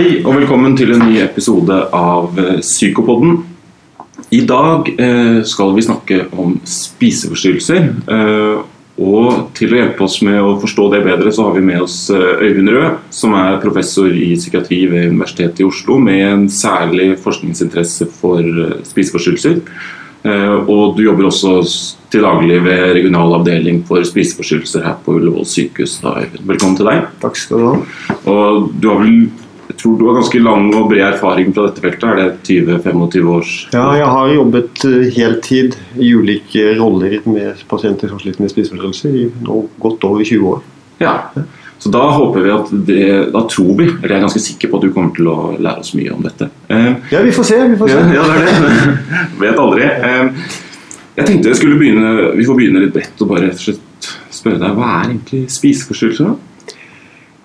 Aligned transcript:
Hei 0.00 0.22
og 0.24 0.32
velkommen 0.32 0.72
til 0.78 0.94
en 0.94 1.02
ny 1.04 1.18
episode 1.20 1.74
av 1.92 2.38
eh, 2.40 2.62
Psykopodden. 2.64 3.34
I 4.32 4.38
dag 4.48 4.86
eh, 4.94 5.40
skal 5.44 5.74
vi 5.76 5.82
snakke 5.84 6.22
om 6.40 6.54
spiseforstyrrelser. 6.64 7.90
Eh, 8.08 8.62
og 9.04 9.50
til 9.58 9.74
å 9.74 9.80
hjelpe 9.82 10.06
oss 10.06 10.16
med 10.24 10.38
å 10.40 10.54
forstå 10.62 10.86
det 10.94 11.02
bedre, 11.04 11.34
så 11.36 11.44
har 11.44 11.58
vi 11.58 11.66
med 11.66 11.84
oss 11.84 11.98
Øyvind 12.14 12.72
Rød, 12.72 13.02
som 13.12 13.36
er 13.36 13.60
professor 13.60 14.08
i 14.08 14.30
psykiatri 14.38 14.78
ved 14.88 15.10
Universitetet 15.10 15.60
i 15.60 15.66
Oslo, 15.68 15.98
med 16.00 16.22
en 16.30 16.48
særlig 16.48 17.10
forskningsinteresse 17.20 18.08
for 18.22 18.40
spiseforstyrrelser. 18.88 19.60
Og 20.64 20.96
du 20.96 21.04
jobber 21.04 21.28
også 21.28 21.58
til 22.12 22.24
daglig 22.24 22.58
ved 22.64 22.94
regional 22.96 23.36
avdeling 23.38 23.84
for 23.88 24.04
spiseforstyrrelser 24.04 24.84
her 24.84 24.96
på 25.04 25.16
Ullevål 25.16 25.48
sykehus. 25.48 26.00
Da. 26.04 26.16
Velkommen 26.40 26.80
til 26.80 26.88
deg. 26.88 27.06
Takk 27.20 27.40
skal 27.40 27.60
du 27.60 27.68
ha. 27.68 28.18
Og 28.32 28.68
du 28.80 28.90
har 28.92 29.00
vel 29.04 29.30
jeg 29.70 29.76
tror 29.78 29.98
du 30.00 30.04
har 30.08 30.16
ganske 30.18 30.40
lang 30.42 30.64
og 30.74 30.88
bred 30.90 31.04
erfaring 31.12 31.52
fra 31.54 31.68
dette 31.68 31.82
feltet. 31.84 32.04
Er 32.10 32.16
det 32.18 32.28
20-25 32.82 33.28
års 33.30 33.52
Ja, 33.72 33.84
jeg 34.00 34.08
har 34.16 34.32
jobbet 34.34 34.84
eh, 34.88 35.06
heltid 35.14 35.76
i 35.96 36.10
ulike 36.18 36.64
roller 36.80 37.20
med 37.30 37.62
pasienter 37.70 38.10
som 38.10 38.18
sliter 38.18 38.42
med 38.42 38.50
spiseforstyrrelser 38.50 39.14
i 39.20 39.24
nå 39.46 39.60
godt 39.82 40.06
over 40.10 40.26
20 40.26 40.48
år. 40.56 40.62
Ja. 41.00 41.14
Så 41.80 41.88
da 41.94 42.02
håper 42.12 42.42
vi 42.44 42.50
at 42.52 42.72
det 42.84 43.04
Da 43.32 43.40
tror 43.48 43.70
vi, 43.78 43.86
eller 43.88 44.10
jeg 44.12 44.18
er 44.18 44.24
ganske 44.26 44.42
sikker 44.44 44.68
på 44.68 44.76
at 44.76 44.82
du 44.84 44.90
kommer 44.92 45.14
til 45.16 45.30
å 45.32 45.36
lære 45.56 45.80
oss 45.80 45.94
mye 45.96 46.10
om 46.12 46.26
dette. 46.26 46.50
Eh, 46.68 46.90
Ja, 47.14 47.22
vi 47.24 47.32
får 47.32 47.46
se. 47.52 47.60
vi 47.70 47.78
får 47.80 47.94
se. 47.94 48.02
ja, 48.18 48.26
det 48.26 48.42
er 48.42 48.66
det. 48.66 48.98
Vet 49.46 49.62
aldri. 49.62 49.86
Eh, 49.86 50.58
jeg 51.16 51.26
tenkte 51.30 51.50
jeg 51.54 51.56
skulle 51.62 51.78
begynne 51.80 52.10
Vi 52.36 52.44
får 52.48 52.58
begynne 52.58 52.82
litt 52.84 52.92
bredt 52.98 53.22
og 53.24 53.30
bare 53.32 53.46
rett 53.48 53.62
og 53.62 53.64
slett 53.70 54.10
spørre 54.34 54.60
deg 54.60 54.76
hva 54.76 54.90
er 54.98 55.08
egentlig 55.14 55.40
spiseforstyrrelser? 55.52 56.34
da? 56.34 56.49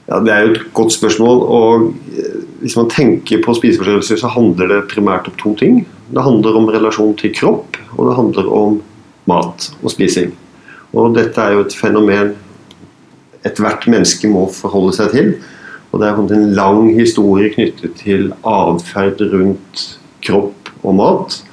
Ja, 0.08 0.20
Det 0.20 0.34
er 0.34 0.42
jo 0.46 0.54
et 0.54 0.74
godt 0.74 0.94
spørsmål. 0.94 1.42
og 1.42 1.94
eh, 2.18 2.42
Hvis 2.62 2.78
man 2.78 2.90
tenker 2.90 3.42
på 3.46 3.54
spiseforstyrrelser, 3.54 4.16
så 4.16 4.28
handler 4.28 4.68
det 4.68 4.88
primært 4.94 5.28
om 5.28 5.34
to 5.38 5.56
ting. 5.56 5.88
Det 6.14 6.24
handler 6.24 6.56
om 6.56 6.70
relasjon 6.70 7.16
til 7.18 7.34
kropp, 7.34 7.78
og 7.98 8.10
det 8.10 8.16
handler 8.16 8.52
om 8.54 8.82
mat 9.28 9.72
og 9.84 9.92
spising. 9.92 10.34
Og 10.94 11.16
Dette 11.16 11.42
er 11.42 11.54
jo 11.54 11.66
et 11.66 11.76
fenomen 11.76 12.36
ethvert 13.46 13.88
menneske 13.88 14.30
må 14.30 14.48
forholde 14.54 14.94
seg 14.94 15.12
til. 15.12 15.34
Og 15.92 16.00
Det 16.02 16.08
er 16.08 16.36
en 16.36 16.54
lang 16.54 17.00
historie 17.00 17.50
knyttet 17.54 17.96
til 17.96 18.34
atferd 18.44 19.22
rundt 19.34 20.00
kropp 20.22 20.70
og 20.84 20.96
mat. 20.96 21.44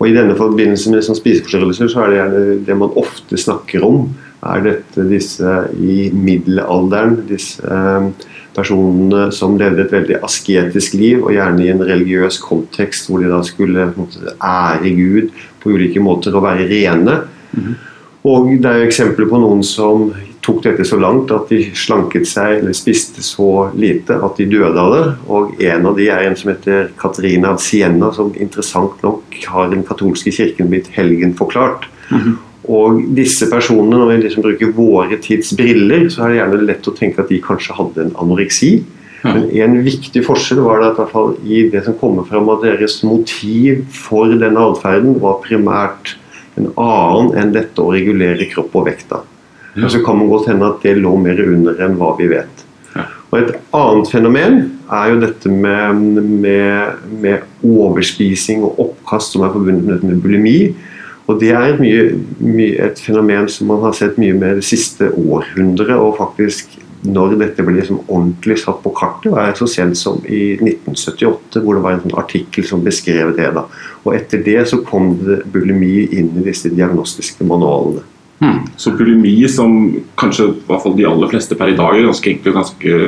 Og 0.00 0.08
I 0.08 0.14
denne 0.16 0.36
forbindelse 0.36 0.90
med 0.90 1.04
sånn 1.04 1.18
spiseforstyrrelser 1.18 1.90
så 1.92 2.04
er 2.04 2.10
det 2.10 2.20
gjerne 2.20 2.66
det 2.66 2.76
man 2.76 2.94
ofte 2.96 3.36
snakker 3.36 3.84
om, 3.84 4.14
er 4.40 4.62
dette 4.64 5.04
disse 5.10 5.56
i 5.76 6.08
middelalderen, 6.14 7.18
disse 7.28 7.64
eh, 7.64 8.08
personene 8.56 9.28
som 9.34 9.58
levde 9.60 9.84
et 9.84 9.92
veldig 9.94 10.22
asketisk 10.26 10.96
liv, 10.98 11.20
og 11.22 11.34
gjerne 11.36 11.66
i 11.66 11.70
en 11.74 11.84
religiøs 11.84 12.40
kontekst 12.42 13.10
hvor 13.10 13.22
de 13.22 13.30
da 13.30 13.42
skulle 13.46 13.90
på 13.92 14.00
en 14.00 14.08
måte, 14.08 14.34
ære 14.40 14.96
Gud 14.96 15.30
på 15.60 15.76
ulike 15.76 16.02
måter 16.02 16.34
og 16.34 16.46
være 16.48 16.66
rene. 16.70 17.20
Og 18.26 18.50
det 18.60 18.68
er 18.68 18.82
jo 18.82 18.88
eksempler 18.90 19.28
på 19.30 19.38
noen 19.40 19.62
som 19.64 20.10
tok 20.44 20.62
dette 20.64 20.84
så 20.88 20.96
langt 21.00 21.32
at 21.32 21.50
de 21.52 21.60
slanket 21.76 22.28
seg 22.28 22.58
eller 22.58 22.76
spiste 22.76 23.22
så 23.24 23.70
lite 23.76 24.16
at 24.24 24.40
de 24.40 24.48
døde 24.48 24.80
av 24.80 24.92
det. 24.94 25.06
Og 25.28 25.62
en 25.64 25.88
av 25.88 25.96
de 25.96 26.08
er 26.12 26.26
en 26.26 26.36
som 26.36 26.52
heter 26.52 26.90
Katarina 27.00 27.54
av 27.54 27.60
Siena, 27.64 28.10
som 28.16 28.32
interessant 28.36 29.00
nok 29.04 29.36
har 29.52 29.72
den 29.72 29.84
katolske 29.88 30.32
kirken 30.34 30.72
blitt 30.72 30.88
helgenforklart. 30.96 31.88
Og 32.70 33.02
disse 33.16 33.48
personene, 33.50 33.98
når 33.98 34.10
vi 34.12 34.16
liksom 34.24 34.44
bruker 34.44 34.72
våre 34.76 35.18
tids 35.22 35.52
briller, 35.58 36.06
så 36.12 36.24
er 36.24 36.32
det 36.32 36.40
gjerne 36.40 36.64
lett 36.68 36.88
å 36.88 36.94
tenke 36.94 37.22
at 37.22 37.32
de 37.32 37.40
kanskje 37.42 37.76
hadde 37.78 38.04
en 38.04 38.16
anoreksi. 38.22 38.72
Ja. 39.24 39.34
Men 39.34 39.48
en 39.50 39.76
viktig 39.84 40.22
forskjell 40.24 40.62
var 40.64 40.80
det 40.80 40.92
at 40.92 40.94
i, 40.94 41.00
hvert 41.02 41.12
fall 41.12 41.34
i 41.44 41.64
det 41.72 41.82
som 41.84 41.96
kommer 42.00 42.28
fram 42.28 42.48
at 42.52 42.62
deres 42.64 43.00
motiv 43.04 43.82
for 43.92 44.32
denne 44.40 44.68
atferden, 44.70 45.18
var 45.20 45.42
primært 45.44 46.14
en 46.60 46.70
annen 46.80 47.34
enn 47.40 47.52
dette 47.56 47.82
å 47.82 47.92
regulere 47.92 48.48
kropp 48.52 48.74
og 48.78 48.88
vekta. 48.88 49.22
Ja. 49.74 49.84
Og 49.84 49.92
så 49.94 50.00
kan 50.04 50.18
man 50.18 50.30
godt 50.30 50.48
hende 50.50 50.70
at 50.70 50.84
det 50.84 50.96
lå 50.98 51.14
mer 51.20 51.40
under 51.42 51.78
enn 51.84 51.98
hva 51.98 52.14
vi 52.18 52.30
vet. 52.32 52.64
Ja. 52.94 53.06
Og 53.30 53.36
Et 53.38 53.50
annet 53.76 54.10
fenomen 54.10 54.56
er 54.90 55.12
jo 55.12 55.20
dette 55.22 55.52
med, 55.52 56.00
med, 56.42 57.04
med 57.22 57.66
overspising 57.66 58.64
og 58.66 58.80
oppkast 58.86 59.36
som 59.36 59.44
er 59.46 59.52
forbundet 59.54 60.06
med 60.06 60.22
bulimi. 60.24 60.72
Og 61.30 61.38
Det 61.38 61.52
er 61.54 61.68
et, 61.68 61.80
mye, 61.80 62.06
mye, 62.42 62.76
et 62.90 62.98
fenomen 62.98 63.46
som 63.52 63.68
man 63.70 63.84
har 63.84 63.94
sett 63.94 64.18
mye 64.18 64.34
med 64.34 64.58
det 64.58 64.66
siste 64.66 65.12
århundret. 65.14 65.94
og 65.94 66.16
faktisk 66.18 66.78
når 67.00 67.38
dette 67.40 67.64
ble 67.64 67.78
liksom 67.78 68.02
ordentlig 68.12 68.58
satt 68.60 68.82
på 68.82 68.92
kartet, 68.92 69.30
var 69.32 69.54
så 69.56 69.64
sent 69.70 69.96
som 69.96 70.18
i 70.28 70.58
1978, 70.58 71.62
hvor 71.64 71.78
det 71.78 71.84
var 71.84 71.96
en 71.96 72.02
sånn 72.02 72.18
artikkel 72.20 72.66
som 72.68 72.82
beskrev 72.84 73.32
det. 73.38 73.48
da. 73.56 73.64
Og 74.04 74.16
Etter 74.18 74.42
det 74.44 74.66
så 74.68 74.82
kom 74.84 75.14
det 75.22 75.40
bulimi 75.52 76.10
inn 76.10 76.28
i 76.36 76.44
disse 76.44 76.68
diagnostiske 76.68 77.46
manualene. 77.48 78.04
Hmm. 78.40 78.66
Så 78.76 78.92
bulimi, 78.96 79.36
som 79.48 79.80
kanskje 80.20 80.50
i 80.50 80.54
hvert 80.68 80.84
fall 80.84 80.96
de 80.96 81.08
aller 81.08 81.32
fleste 81.32 81.56
per 81.56 81.72
i 81.72 81.78
dag 81.78 81.96
er 81.96 82.08
ganske 82.08 82.36
ganske 82.44 83.00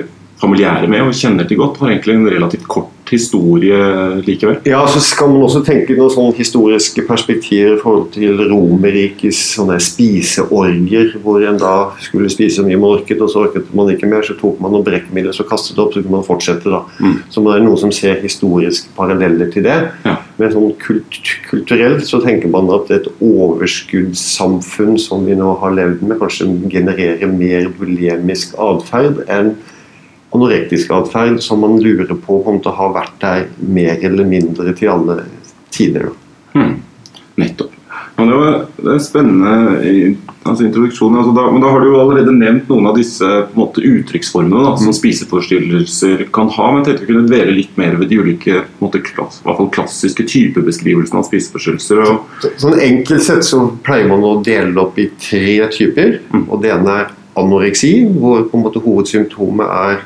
familiære 0.43 0.89
med 0.91 1.06
og 1.06 1.16
kjenner 1.16 1.49
til 1.49 1.60
godt, 1.60 1.81
har 1.81 1.93
egentlig 1.93 2.16
en 2.16 2.33
relativt 2.33 2.69
kort 2.69 3.01
historie 3.12 3.78
likevel. 4.26 4.58
Ja, 4.68 4.82
så 4.90 5.00
skal 5.04 5.30
man 5.32 5.44
også 5.46 5.62
tenke 5.66 5.96
noen 5.96 6.12
sånne 6.12 6.36
historiske 6.36 7.04
perspektiver 7.08 7.76
i 7.76 7.80
forhold 7.80 8.10
til 8.16 8.40
Romerrikes 8.50 9.40
sånne 9.56 9.78
spiseorger, 9.82 11.16
hvor 11.22 11.44
en 11.46 11.60
da 11.60 11.74
skulle 12.02 12.30
spise 12.32 12.64
mye 12.66 12.80
man 12.80 12.98
orket, 12.98 13.22
og 13.22 13.30
så 13.32 13.46
orket 13.46 13.70
man 13.76 13.92
ikke 13.92 14.10
mer, 14.10 14.24
så 14.26 14.36
tok 14.38 14.60
man 14.62 14.74
noen 14.74 14.86
brekkmidler, 14.86 15.34
så 15.36 15.46
kastet 15.48 15.76
det 15.76 15.84
opp, 15.84 15.94
så 15.94 16.02
kunne 16.02 16.18
man 16.18 16.26
fortsette. 16.26 16.72
da. 16.72 16.82
Mm. 17.00 17.16
Så 17.32 17.44
det 17.44 17.54
er 17.56 17.66
noen 17.66 17.80
som 17.80 17.94
ser 17.94 18.22
historiske 18.22 18.92
paralleller 18.96 19.52
til 19.52 19.66
det. 19.66 19.78
Ja. 20.06 20.16
Men 20.40 20.54
sånn 20.54 20.72
kult 20.80 21.18
kulturelt 21.50 22.06
så 22.08 22.22
tenker 22.24 22.50
man 22.52 22.70
at 22.74 22.90
et 22.94 23.08
overskuddssamfunn 23.22 24.96
som 25.00 25.26
vi 25.28 25.36
nå 25.38 25.52
har 25.60 25.76
levd 25.76 26.02
med, 26.06 26.18
kanskje 26.20 26.48
genererer 26.72 27.30
mer 27.30 27.68
bulemisk 27.78 28.56
atferd 28.60 29.22
enn 29.30 29.54
anorektisk 30.34 30.91
atferd, 30.91 31.41
som 31.43 31.60
man 31.60 31.78
lurer 31.82 32.15
på 32.26 32.41
om 32.48 32.59
det 32.65 32.72
har 32.78 32.93
vært 32.94 33.19
der 33.20 33.47
mer 33.59 33.98
eller 34.03 34.25
mindre 34.25 34.72
til 34.78 34.88
alle 34.88 35.25
tider. 35.70 36.10
Hmm. 36.54 36.81
Nettopp. 37.37 37.70
Men 38.16 38.28
det 38.28 38.37
var 38.37 38.66
det 38.76 38.92
er 38.92 38.98
spennende 39.00 39.84
i- 39.88 40.16
altså 40.44 40.65
introduksjon. 40.66 41.15
Altså 41.16 41.32
da, 41.34 41.50
men 41.50 41.62
da 41.62 41.71
har 41.71 41.81
du 41.81 41.87
jo 41.87 42.00
allerede 42.00 42.32
nevnt 42.37 42.69
noen 42.69 42.87
av 42.87 42.97
disse 42.97 43.25
måte, 43.56 43.81
uttrykksformene 43.81 44.65
da, 44.66 44.76
som 44.76 44.92
spiseforstyrrelser 44.92 46.26
kan 46.32 46.48
ha. 46.50 46.66
Men 46.72 46.84
jeg 46.84 46.87
tenkte 46.98 47.06
vi 47.06 47.12
kunne 47.15 47.28
dvele 47.28 47.54
litt 47.56 47.76
mer 47.78 47.97
ved 47.97 48.09
de 48.12 48.19
ulike 48.21 48.62
på 48.78 48.84
måte, 48.87 49.00
klass, 49.03 49.41
i 49.41 49.48
hvert 49.48 49.56
fall 49.56 49.71
klassiske 49.71 50.26
typebeskrivelsene 50.28 51.19
av 51.22 51.25
spiseforstyrrelser. 51.28 52.03
Og, 52.04 52.21
Så- 52.41 52.53
Sånn 52.59 52.78
enkelt 52.81 53.22
sett 53.22 53.44
så 53.44 53.71
pleier 53.82 54.09
man 54.09 54.21
å 54.21 54.42
dele 54.44 54.76
opp 54.78 54.98
i 54.98 55.10
tre 55.19 55.69
typer. 55.69 56.19
Mm. 56.32 56.48
og 56.50 56.62
Det 56.62 56.71
ene 56.71 56.88
er 57.00 57.06
anoreksi, 57.37 58.06
hvor 58.12 58.44
på 58.50 58.54
en 58.59 58.62
måte 58.62 58.82
hovedsymptomet 58.82 59.66
er 59.66 60.00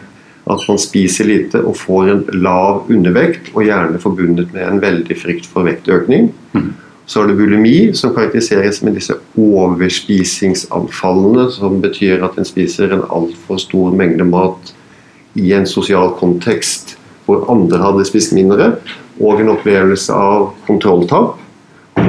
at 0.46 0.62
man 0.68 0.78
spiser 0.78 1.24
lite 1.26 1.58
og 1.66 1.76
får 1.80 2.08
en 2.12 2.24
lav 2.38 2.86
undervekt, 2.92 3.50
og 3.54 3.64
gjerne 3.66 3.98
forbundet 4.02 4.52
med 4.54 4.62
en 4.68 4.82
veldig 4.82 5.16
frykt 5.18 5.46
for 5.50 5.62
vektøkning. 5.66 6.34
Mm. 6.54 6.72
Så 7.06 7.22
er 7.22 7.26
det 7.30 7.38
bulimi, 7.38 7.94
som 7.94 8.14
karakteriseres 8.14 8.82
med 8.82 8.94
disse 8.98 9.14
overspisingsanfallene, 9.38 11.50
som 11.54 11.82
betyr 11.82 12.24
at 12.26 12.38
en 12.38 12.44
spiser 12.46 12.92
en 12.94 13.04
altfor 13.14 13.56
stor 13.62 13.90
mengde 13.94 14.24
mat 14.26 14.74
i 15.38 15.52
en 15.54 15.66
sosial 15.66 16.10
kontekst 16.18 16.98
hvor 17.26 17.50
andre 17.50 17.78
hadde 17.82 18.04
spist 18.06 18.32
mindre, 18.34 18.76
og 19.18 19.40
en 19.40 19.48
opplevelse 19.54 20.12
av 20.14 20.54
kontrolltap. 20.66 21.38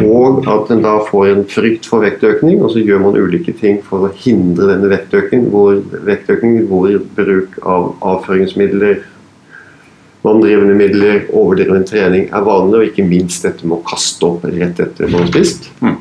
Og 0.05 0.47
at 0.49 0.71
en 0.73 0.81
da 0.83 0.97
får 1.07 1.29
en 1.31 1.45
frykt 1.49 1.88
for 1.89 2.03
vektøkning, 2.05 2.61
og 2.61 2.73
så 2.73 2.83
gjør 2.83 3.03
man 3.05 3.17
ulike 3.17 3.53
ting 3.57 3.79
for 3.85 4.07
å 4.07 4.13
hindre 4.23 4.69
denne 4.71 4.89
vektøkningen, 4.91 5.49
hvor, 5.53 5.79
vektøkning, 6.07 6.53
hvor 6.69 6.89
bruk 7.17 7.51
av 7.63 7.94
avføringsmidler, 8.13 8.95
vanndrivende 10.25 10.75
midler, 10.77 11.23
overdreven 11.31 11.85
trening 11.88 12.27
er 12.35 12.45
vanlig, 12.45 12.79
og 12.79 12.88
ikke 12.89 13.07
minst 13.07 13.45
dette 13.47 13.67
med 13.67 13.79
å 13.79 13.88
kaste 13.88 14.25
opp 14.27 14.45
rett 14.49 14.79
etter 14.83 15.07
man 15.07 15.21
har 15.23 15.31
spist. 15.31 15.61
Mm. 15.81 15.97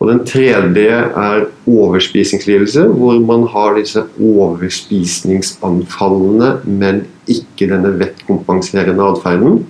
Og 0.00 0.08
Den 0.08 0.22
tredje 0.24 0.96
er 0.96 1.44
overspisingslidelse, 1.68 2.82
hvor 2.96 3.20
man 3.20 3.44
har 3.52 3.76
disse 3.76 4.00
overspisningsanfallene, 4.16 6.64
men 6.64 7.04
ikke 7.28 7.68
denne 7.68 7.92
vettkompenserende 8.00 9.04
atferden. 9.12 9.60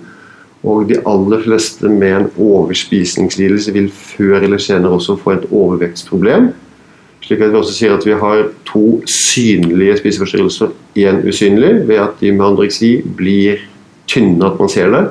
Og 0.63 0.89
de 0.89 0.99
aller 1.09 1.41
fleste 1.41 1.89
med 1.89 2.11
en 2.17 2.27
overspisingslidelse 2.37 3.73
vil 3.73 3.89
før 3.91 4.43
eller 4.45 4.61
senere 4.61 4.93
også 4.99 5.17
få 5.17 5.33
et 5.39 5.47
overvektsproblem. 5.49 6.51
Slik 7.21 7.41
at 7.41 7.53
vi 7.53 7.57
også 7.57 7.73
sier 7.73 7.95
at 7.95 8.05
vi 8.05 8.17
har 8.17 8.43
to 8.69 9.01
synlige 9.09 9.97
spiseforstyrrelser, 10.01 10.73
én 10.97 11.21
usynlig, 11.27 11.87
ved 11.87 12.01
at 12.03 12.21
de 12.21 12.31
med 12.31 12.45
andreksi 12.45 12.95
blir 13.17 13.61
tynne 14.09 14.45
at 14.45 14.59
man 14.59 14.69
ser 14.69 14.93
det. 14.93 15.03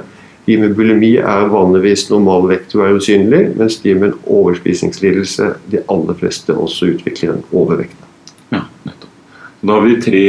De 0.47 0.57
med 0.59 0.75
bulimi 0.75 1.15
er 1.17 1.51
vanligvis 1.53 2.09
normalvekt 2.11 2.75
og 2.75 2.87
er 2.87 2.97
usynlig, 2.99 3.43
mens 3.59 3.79
de 3.83 3.95
med 3.95 4.09
en 4.11 4.19
overspisingslidelse, 4.27 5.53
de 5.71 5.83
aller 5.93 6.19
fleste 6.19 6.55
også 6.55 6.95
utvikler 6.95 7.35
en 7.35 7.45
overvekt. 7.53 7.97
ja, 8.51 8.65
nettopp. 8.85 9.11
Da 9.63 9.73
har 9.73 9.87
vi 9.87 10.01
tre 10.03 10.25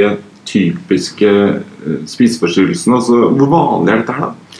typiske 0.46 1.32
eh, 1.32 2.06
spiseforstyrrelsene? 2.06 2.96
Altså, 2.96 3.30
hvor 3.38 3.50
vanlig 3.50 3.94
er 3.94 4.02
dette 4.04 4.18
her, 4.18 4.32
da? 4.32 4.50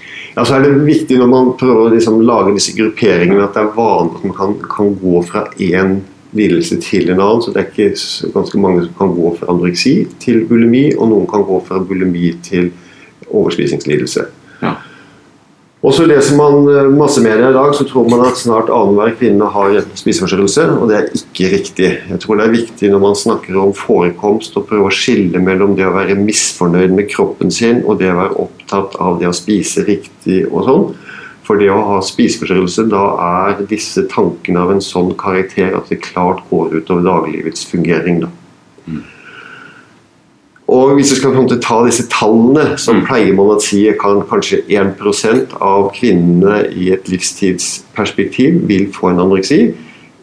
Ja, 0.42 0.46
så 0.46 0.56
er 0.58 0.64
det 0.66 0.86
viktig 0.88 1.20
når 1.20 1.28
man 1.30 1.50
prøver 1.54 1.84
å 1.86 1.90
liksom 1.94 2.16
lage 2.26 2.56
disse 2.56 2.72
grupperingene, 2.74 3.44
at 3.46 3.54
det 3.54 3.62
er 3.62 3.76
vanlig 3.76 4.16
at 4.18 4.24
man 4.26 4.32
kan, 4.34 4.56
kan 4.72 4.88
gå 4.98 5.20
fra 5.28 5.44
én 5.62 6.00
lidelse 6.34 6.80
til 6.82 7.12
en 7.14 7.22
annen. 7.22 7.44
Så 7.46 7.54
det 7.54 7.62
er 7.62 7.68
ikke 7.70 8.32
ganske 8.34 8.62
mange 8.64 8.88
som 8.88 8.96
kan 8.98 9.12
gå 9.14 9.36
fra 9.38 9.52
anoreksi 9.54 9.94
til 10.24 10.40
bulimi, 10.50 10.96
og 10.96 11.12
noen 11.12 11.28
kan 11.30 11.46
gå 11.46 11.60
fra 11.68 11.78
bulimi 11.86 12.32
til 12.42 12.72
overspisingslidelse. 13.28 14.26
Og 15.82 15.96
så 15.98 16.06
leser 16.06 16.36
man 16.38 16.68
masse 16.94 17.22
medier 17.24 17.48
i 17.50 17.56
dag, 17.56 17.72
så 17.74 17.88
tror 17.90 18.10
man 18.10 18.22
at 18.28 18.38
snart 18.38 18.70
annenhver 18.70 19.16
kvinne 19.18 19.48
har 19.50 19.80
spiseforstyrrelse, 19.98 20.68
og 20.78 20.92
det 20.92 20.98
er 20.98 21.08
ikke 21.18 21.48
riktig. 21.56 21.88
Jeg 22.12 22.22
tror 22.22 22.38
det 22.38 22.46
er 22.46 22.54
viktig 22.54 22.92
når 22.94 23.02
man 23.02 23.18
snakker 23.18 23.58
om 23.58 23.74
forekomst, 23.74 24.54
å 24.54 24.66
prøve 24.68 24.92
å 24.92 24.94
skille 24.94 25.42
mellom 25.42 25.74
det 25.80 25.88
å 25.90 25.96
være 25.96 26.20
misfornøyd 26.22 26.94
med 26.94 27.10
kroppen 27.10 27.50
sin 27.54 27.82
og 27.82 27.98
det 27.98 28.12
å 28.12 28.20
være 28.20 28.38
opptatt 28.46 29.00
av 29.02 29.18
det 29.24 29.32
å 29.32 29.34
spise 29.34 29.88
riktig 29.88 30.44
og 30.52 30.68
sånn. 30.70 30.86
For 31.48 31.58
det 31.58 31.72
å 31.74 31.80
ha 31.88 31.98
spiseforstyrrelse, 32.06 32.86
da 32.92 33.02
er 33.26 33.66
disse 33.72 34.06
tankene 34.12 34.62
av 34.62 34.76
en 34.76 34.86
sånn 34.86 35.16
karakter 35.18 35.74
at 35.80 35.90
det 35.90 36.04
klart 36.06 36.46
går 36.52 36.78
utover 36.78 37.10
dagliglivets 37.10 37.66
fungering. 37.66 38.22
da. 38.28 38.30
Og 40.72 40.94
hvis 40.96 41.12
vi 41.12 41.18
skal 41.20 41.60
ta 41.60 41.82
disse 41.86 42.08
tallene, 42.08 42.78
så 42.78 42.94
Mm. 42.94 43.06
pleier 43.06 43.34
man 43.36 43.58
å 43.58 43.62
si 43.62 43.92
kan 44.00 44.22
kanskje 44.22 44.62
1% 44.70 45.54
av 45.60 45.92
kvinnene 45.92 46.72
i 46.72 46.92
et 46.94 47.10
livstidsperspektiv 47.10 48.68
vil 48.68 48.88
få 48.94 49.10
en 49.10 49.20
anoreksi. 49.20 49.74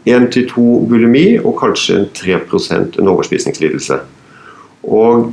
1-2 0.06 0.88
bulimi 0.88 1.38
og 1.38 1.58
kanskje 1.60 2.08
3% 2.14 2.98
en 2.98 3.08
overspisingslidelse. 3.08 4.00
Og 4.84 5.32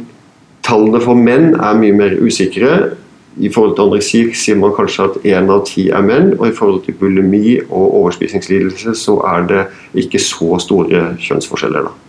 tallene 0.64 1.02
for 1.02 1.16
menn 1.16 1.54
er 1.54 1.80
mye 1.80 1.94
mer 1.94 2.18
usikre. 2.20 2.96
I 3.40 3.50
forhold 3.50 3.76
til 3.76 3.84
anoreksi 3.84 4.34
sier 4.34 4.56
man 4.56 4.72
kanskje 4.72 5.04
at 5.04 5.24
én 5.24 5.50
av 5.50 5.66
ti 5.66 5.90
er 5.90 6.02
menn, 6.02 6.34
og 6.40 6.48
i 6.48 6.52
forhold 6.52 6.84
til 6.86 6.94
bulimi 6.94 7.60
og 7.70 7.94
overspisingslidelse 8.04 8.96
så 8.96 9.20
er 9.38 9.48
det 9.48 9.66
ikke 9.96 10.20
så 10.20 10.60
store 10.60 11.16
kjønnsforskjeller. 11.20 11.84
da. 11.84 12.05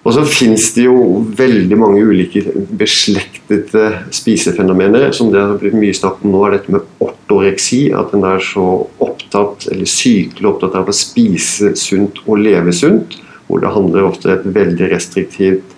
Og 0.00 0.14
så 0.16 0.22
finnes 0.24 0.64
det 0.72 0.86
jo 0.86 1.20
veldig 1.36 1.76
mange 1.76 2.04
ulike 2.08 2.40
beslektede 2.80 3.88
spisefenomener. 4.16 5.10
Som 5.12 5.28
det 5.32 5.42
har 5.42 5.58
blitt 5.60 5.76
mye 5.76 5.96
snakk 5.96 6.22
om 6.24 6.32
nå, 6.32 6.44
er 6.46 6.56
dette 6.56 6.72
med 6.72 6.86
ortoreksi. 7.04 7.82
At 7.92 8.14
en 8.16 8.24
er 8.24 8.40
så 8.44 8.68
opptatt, 9.04 9.68
eller 9.72 9.90
sykelig 9.90 10.48
opptatt 10.54 10.78
av 10.80 10.88
å 10.88 10.96
spise 10.96 11.74
sunt 11.76 12.22
og 12.24 12.40
leve 12.40 12.72
sunt. 12.76 13.18
Hvor 13.48 13.60
det 13.60 13.74
handler 13.74 14.08
ofte 14.08 14.30
om 14.30 14.38
et 14.38 14.48
veldig 14.56 14.88
restriktivt 14.94 15.76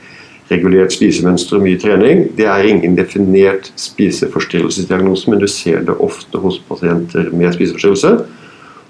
regulert 0.52 0.92
spisemønster 0.94 1.58
og 1.58 1.66
mye 1.66 1.80
trening. 1.80 2.26
Det 2.36 2.46
er 2.50 2.68
ingen 2.68 2.94
definert 2.98 3.72
spiseforstyrrelsesdiagnose, 3.80 5.30
men 5.32 5.42
du 5.42 5.48
ser 5.50 5.82
det 5.88 5.98
ofte 5.98 6.40
hos 6.42 6.60
pasienter 6.68 7.30
med 7.34 7.56
spiseforstyrrelse. 7.56 8.14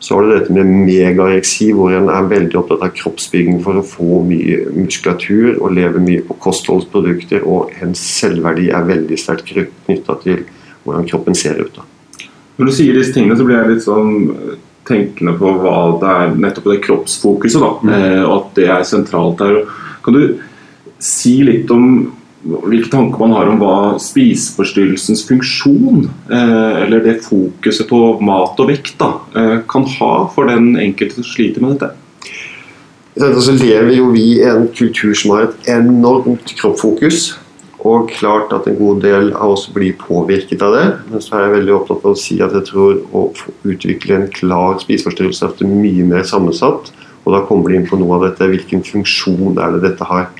Så 0.02 0.16
har 0.16 0.25
du 0.25 0.32
dette 0.32 0.54
med 0.54 0.66
megareksi, 0.66 1.69
hvor 1.76 1.93
en 1.94 2.08
er 2.10 2.26
veldig 2.26 2.58
opptatt 2.58 2.82
av 2.82 2.90
kroppsbygging 2.99 3.60
for 3.62 3.78
å 3.78 3.84
få 3.87 4.19
mye 4.26 4.64
muskulatur 4.75 5.60
og 5.60 5.76
leve 5.76 6.02
mye 6.02 6.25
på 6.26 6.34
kostholdsprodukter, 6.43 7.44
og 7.46 7.70
ens 7.84 8.02
selvverdi 8.19 8.72
er 8.75 8.88
veldig 8.88 9.19
sterkt 9.20 9.52
knytta 9.52 10.19
til 10.25 10.43
hvordan 10.82 11.06
kroppen 11.06 11.38
ser 11.38 11.60
ut. 11.62 11.78
Da. 11.78 11.87
Når 12.58 12.69
du 12.69 12.75
sier 12.75 12.99
disse 12.99 13.14
tingene, 13.14 13.38
så 13.38 13.46
blir 13.46 13.60
jeg 13.60 13.76
litt 13.76 13.84
sånn 13.87 14.16
eh, 14.34 14.56
tenkende 14.90 15.37
på 15.38 15.54
hva 15.62 15.76
det 16.02 16.16
er 16.16 16.34
nettopp 16.49 16.66
det 16.72 16.81
kroppsfokuset, 16.88 17.62
da. 17.62 17.70
mm. 17.87 18.25
og 18.26 18.34
at 18.40 18.50
det 18.58 18.66
er 18.75 18.88
sentralt 18.88 19.46
her. 19.46 19.62
Kan 20.02 20.19
du 20.19 20.25
si 21.02 21.38
litt 21.46 21.70
om 21.70 22.10
hvilke 22.43 22.91
tanker 22.91 23.21
man 23.23 23.35
har 23.37 23.50
om 23.50 23.61
hva 23.61 23.75
spiseforstyrrelsens 24.03 25.23
funksjon, 25.29 26.09
eh, 26.31 26.83
eller 26.83 27.05
det 27.05 27.21
fokuset 27.27 27.89
på 27.89 28.00
mat 28.25 28.59
og 28.59 28.69
vekt, 28.69 28.97
da, 28.99 29.12
eh, 29.37 29.59
kan 29.69 29.85
ha 29.99 30.29
for 30.35 30.47
den 30.47 30.75
enkelte 30.77 31.15
som 31.21 31.25
sliter 31.25 31.62
med 31.62 31.79
dette? 31.79 31.94
Så 33.15 33.53
lever 33.53 33.94
jo 33.94 34.11
vi 34.11 34.39
i 34.39 34.43
en 34.49 34.69
kultur 34.69 35.15
som 35.15 35.33
har 35.33 35.43
et 35.43 35.69
enormt 35.69 36.55
kroppfokus. 36.56 37.35
Og 37.85 38.09
klart 38.09 38.53
at 38.55 38.67
en 38.67 38.79
god 38.79 39.03
del 39.03 39.33
av 39.35 39.50
oss 39.50 39.67
blir 39.69 39.93
påvirket 39.99 40.62
av 40.62 40.73
det. 40.73 40.99
Men 41.11 41.21
så 41.21 41.35
er 41.35 41.49
jeg 41.49 41.56
veldig 41.59 41.75
opptatt 41.75 42.05
av 42.06 42.15
å 42.15 42.19
si 42.19 42.41
at 42.41 42.53
jeg 42.53 42.69
tror 42.71 43.03
å 43.12 43.25
utvikle 43.67 44.15
en 44.15 44.29
klar 44.29 44.79
spiseforstyrrelse 44.79 45.50
er 45.50 45.67
mye 45.67 46.06
mer 46.06 46.23
sammensatt. 46.23 46.93
Og 47.27 47.35
da 47.35 47.43
kommer 47.47 47.69
de 47.69 47.81
inn 47.81 47.88
på 47.91 47.99
noe 47.99 48.17
av 48.17 48.23
dette. 48.31 48.49
Hvilken 48.49 48.87
funksjon 48.87 49.59
er 49.59 49.75
det 49.75 49.83
dette 49.91 50.06
har? 50.09 50.31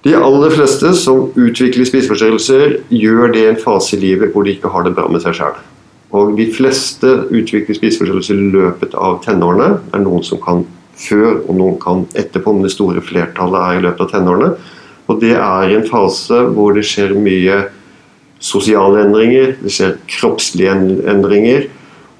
De 0.00 0.14
aller 0.16 0.52
fleste 0.54 0.94
som 0.96 1.26
utvikler 1.36 1.84
spiseforstyrrelser, 1.84 2.78
gjør 2.88 3.34
det 3.34 3.42
i 3.42 3.48
en 3.50 3.60
fase 3.60 3.98
i 3.98 4.00
livet 4.00 4.32
hvor 4.32 4.46
de 4.46 4.54
ikke 4.54 4.70
har 4.72 4.86
det 4.86 4.94
bra 4.96 5.04
med 5.12 5.20
seg 5.20 5.36
sjøl. 5.36 5.58
Og 6.16 6.32
de 6.38 6.46
fleste 6.50 7.10
utvikler 7.28 7.76
spiseforstyrrelser 7.76 8.38
i 8.38 8.52
løpet 8.54 8.96
av 8.98 9.20
tenårene. 9.26 9.74
Det 9.90 9.98
er 9.98 10.06
noen 10.06 10.24
som 10.26 10.40
kan 10.42 10.64
før, 11.00 11.42
og 11.46 11.52
noen 11.56 11.76
kan 11.80 12.06
etterpå, 12.18 12.54
men 12.54 12.64
det 12.66 12.72
store 12.74 13.02
flertallet 13.04 13.60
er 13.60 13.76
i 13.76 13.84
løpet 13.84 14.06
av 14.06 14.14
tenårene. 14.14 14.54
Og 15.10 15.20
det 15.20 15.34
er 15.36 15.74
en 15.74 15.86
fase 15.88 16.40
hvor 16.54 16.74
det 16.76 16.86
skjer 16.88 17.14
mye 17.18 17.60
sosiale 18.40 19.04
endringer, 19.04 19.54
det 19.60 19.72
skjer 19.74 19.98
kroppslige 20.08 20.72
endringer. 21.12 21.68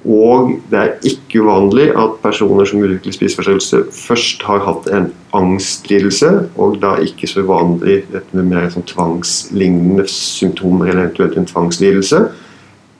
Og 0.08 0.54
det 0.70 0.78
er 0.80 0.94
ikke 1.04 1.42
uvanlig 1.44 1.90
at 1.92 2.14
personer 2.22 2.64
som 2.64 2.80
utvikler 2.80 3.12
spiseforstyrrelse, 3.12 3.82
først 3.92 4.44
har 4.48 4.62
hatt 4.64 4.88
en 4.96 5.10
angstlidelse, 5.36 6.30
og 6.56 6.78
da 6.80 6.94
ikke 7.04 7.28
så 7.28 7.44
uvanlig 7.44 7.98
dette 8.08 8.36
med 8.36 8.48
mer 8.48 8.70
sånn 8.72 8.86
tvangslignende 8.88 10.06
symptomer 10.08 10.88
eller 10.88 11.04
eventuelt 11.04 11.36
en 11.36 11.50
tvangslidelse. 11.50 12.22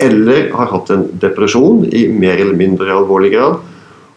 Eller 0.01 0.53
har 0.53 0.71
hatt 0.75 0.93
en 0.93 1.09
depresjon 1.23 1.87
i 1.89 2.07
mer 2.13 2.37
eller 2.37 2.57
mindre 2.61 2.93
alvorlig 2.93 3.33
grad. 3.33 3.59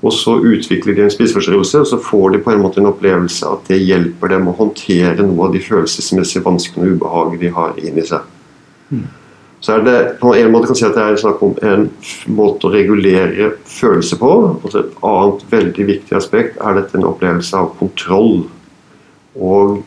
Og 0.03 0.11
så 0.11 0.35
utvikler 0.43 0.97
de 0.97 1.05
en 1.05 1.11
spiseforstyrrelse, 1.11 1.79
og 1.79 1.87
så 1.87 1.99
får 2.03 2.35
de 2.35 2.43
på 2.43 2.51
en 2.51 2.63
måte 2.65 2.81
en 2.83 2.91
opplevelse 2.91 3.47
at 3.47 3.71
det 3.71 3.79
hjelper 3.79 4.35
dem 4.35 4.51
å 4.51 4.57
håndtere 4.59 5.23
noe 5.23 5.47
av 5.47 5.55
de 5.55 5.63
følelsesmessige 5.63 6.43
vanskene 6.43 6.89
og 6.89 6.97
ubehaget 6.97 7.45
de 7.45 7.51
har 7.55 7.79
inni 7.79 8.03
seg. 8.11 8.27
Så 9.63 9.77
er 9.77 9.85
det 9.85 9.99
på 10.19 10.33
en 10.35 10.51
måte 10.51 10.67
kan 10.67 10.75
si 10.75 10.83
at 10.83 10.97
det 10.97 11.03
er 11.05 11.21
snakk 11.21 11.39
om 11.45 11.53
en 11.63 11.85
måte 12.35 12.67
å 12.67 12.73
regulere 12.73 13.53
følelser 13.63 14.19
på. 14.19 14.31
Og 14.59 14.65
så 14.67 14.81
et 14.81 14.97
annet 15.07 15.45
veldig 15.53 15.85
viktig 15.87 16.17
aspekt 16.19 16.59
er 16.59 16.75
dette 16.75 16.97
en 16.99 17.07
opplevelse 17.07 17.55
av 17.55 17.71
kontroll. 17.79 18.43
Og 19.39 19.77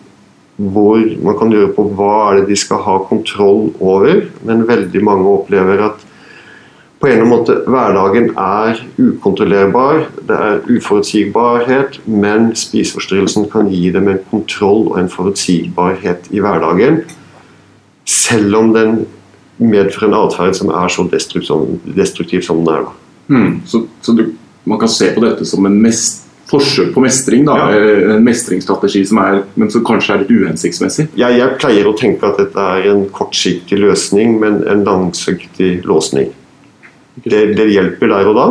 hvor 0.56 1.02
man 1.20 1.36
kan 1.36 1.52
gjøre 1.52 1.74
på 1.76 1.84
hva 1.92 2.12
er 2.30 2.40
det 2.40 2.46
de 2.54 2.56
skal 2.56 2.80
ha 2.86 2.94
kontroll 3.10 3.68
over. 3.76 4.22
Men 4.48 4.64
veldig 4.68 5.02
mange 5.04 5.34
opplever 5.42 5.82
at 5.90 6.06
på 6.96 7.10
en 7.12 7.26
måte 7.28 7.58
hverdagen 7.68 8.30
er 8.40 8.78
ukontrollerbar, 8.96 10.06
det 10.24 10.36
er 10.46 10.62
uforutsigbarhet, 10.64 11.98
men 12.08 12.54
spiseforstyrrelsen 12.56 13.50
kan 13.52 13.68
gi 13.68 13.90
dem 13.92 14.08
en 14.08 14.22
kontroll 14.30 14.86
og 14.86 14.96
en 15.02 15.12
forutsigbarhet 15.12 16.30
i 16.32 16.40
hverdagen. 16.40 17.02
Selv 18.08 18.56
om 18.56 18.72
den 18.72 18.96
medfører 19.58 20.10
en 20.10 20.18
atferd 20.18 20.56
som 20.58 20.70
er 20.74 20.92
så 20.92 21.06
destruktiv 21.96 22.42
som 22.44 22.62
den 22.64 22.74
er. 22.74 22.86
Mm. 23.28 23.60
Så, 23.66 23.86
så 24.02 24.12
du, 24.12 24.28
man 24.64 24.78
kan 24.78 24.90
se 24.92 25.10
på 25.14 25.22
dette 25.24 25.46
som 25.48 25.66
en 25.66 25.80
mest, 25.82 26.22
forsøk 26.46 26.92
på 26.94 27.02
mestring, 27.02 27.42
da, 27.48 27.56
Ja. 27.58 27.78
en 28.14 28.22
mestringsstrategi 28.22 29.00
som 29.08 29.18
er, 29.18 29.40
men 29.58 29.70
som 29.70 29.82
kanskje 29.84 30.14
er 30.14 30.20
litt 30.22 30.30
uhensiktsmessig? 30.30 31.08
Jeg, 31.18 31.38
jeg 31.40 31.56
pleier 31.58 31.88
å 31.90 31.96
tenke 31.98 32.28
at 32.28 32.38
dette 32.38 32.66
er 32.76 32.86
en 32.92 33.08
kortsiktig 33.10 33.80
løsning, 33.82 34.36
men 34.38 34.60
en 34.70 34.84
langsiktig 34.86 35.80
låsning. 35.88 36.30
Det, 37.24 37.56
det 37.58 37.66
hjelper 37.72 38.12
der 38.12 38.30
og 38.30 38.38
da, 38.38 38.46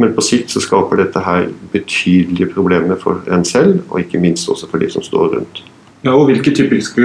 men 0.00 0.14
på 0.16 0.24
sikt 0.24 0.52
så 0.54 0.62
skaper 0.64 1.02
dette 1.02 1.20
her 1.26 1.50
betydelige 1.74 2.48
problemer 2.54 2.96
for 3.00 3.20
en 3.32 3.44
selv, 3.44 3.82
og 3.90 4.00
ikke 4.00 4.20
minst 4.22 4.48
også 4.48 4.70
for 4.70 4.80
de 4.80 4.88
som 4.92 5.04
står 5.04 5.34
rundt. 5.36 5.60
Ja, 6.04 6.12
og 6.12 6.26
Hvilke 6.28 6.52
typiske 6.54 7.02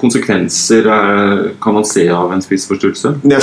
konsekvenser 0.00 0.86
eh, 0.88 1.42
kan 1.62 1.76
man 1.76 1.84
se 1.86 2.06
av 2.10 2.32
en 2.32 2.42
spiseforstyrrelse? 2.42 3.12
Det, 3.22 3.38
er 3.38 3.42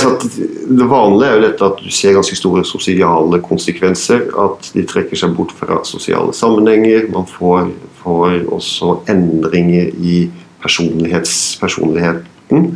det 0.80 0.88
vanlige 0.90 1.30
er 1.30 1.36
jo 1.36 1.44
dette 1.46 1.68
at 1.70 1.84
du 1.84 1.90
ser 1.94 2.16
ganske 2.16 2.36
store 2.36 2.64
sosiale 2.68 3.40
konsekvenser. 3.44 4.26
At 4.44 4.72
de 4.74 4.84
trekker 4.88 5.16
seg 5.16 5.36
bort 5.38 5.54
fra 5.56 5.80
sosiale 5.88 6.34
sammenhenger. 6.36 7.08
Man 7.14 7.28
får, 7.30 7.70
får 8.02 8.42
også 8.52 8.98
endringer 9.12 9.94
i 10.00 10.24
personligheten. 10.60 12.66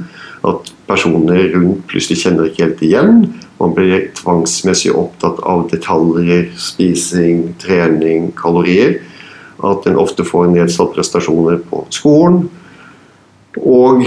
At 0.45 0.75
personer 0.89 1.49
rundt 1.55 1.85
plutselig 1.91 2.23
kjenner 2.23 2.49
ikke 2.49 2.69
helt 2.69 2.85
igjen. 2.85 3.25
Man 3.61 3.75
blir 3.77 4.09
tvangsmessig 4.19 4.93
opptatt 4.97 5.41
av 5.47 5.67
detaljer, 5.73 6.49
spising, 6.61 7.53
trening, 7.63 8.31
kalorier. 8.39 8.99
At 9.63 9.87
en 9.87 10.01
ofte 10.01 10.25
får 10.27 10.51
nedsatt 10.53 10.95
prestasjoner 10.97 11.61
på 11.71 11.85
skolen. 11.95 12.49
Og 13.61 14.03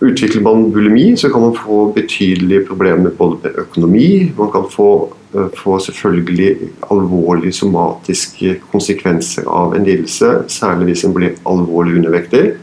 utvikler 0.00 0.42
man 0.42 0.70
bulimi, 0.72 1.16
så 1.16 1.30
kan 1.32 1.40
man 1.40 1.56
få 1.56 1.92
betydelige 1.92 2.66
problemer 2.68 3.10
både 3.10 3.38
med 3.42 3.58
økonomi. 3.64 4.32
Man 4.38 4.52
kan 4.52 4.64
få, 4.70 5.12
eh, 5.34 5.48
få 5.56 5.78
selvfølgelig 5.78 6.56
alvorlige 6.90 7.52
somatiske 7.52 8.60
konsekvenser 8.72 9.44
av 9.48 9.74
en 9.74 9.84
lidelse, 9.84 10.44
særlig 10.48 10.84
hvis 10.84 11.04
en 11.04 11.14
blir 11.14 11.36
alvorlig 11.46 11.96
undervektig. 11.96 12.56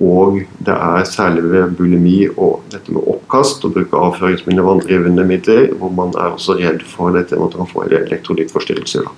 Og 0.00 0.42
det 0.62 0.74
er 0.74 1.04
særlig 1.04 1.42
ved 1.50 1.76
bulimi 1.76 2.28
og 2.36 2.62
dette 2.70 2.92
med 2.94 3.02
oppkast 3.02 3.64
og 3.64 3.72
bruk 3.74 3.92
av 3.92 4.12
avføringsmidler 4.12 4.62
og 4.62 4.68
vanndrivende 4.68 5.24
midler, 5.26 5.72
hvor 5.74 5.90
man 5.90 6.14
er 6.14 6.36
også 6.36 6.54
redd 6.60 6.84
for 6.86 7.10
dette 7.10 7.34
at 7.34 7.40
man 7.40 7.50
kan 7.50 7.66
få 7.66 7.82
elektrolyttforstyrrelser. 7.88 9.08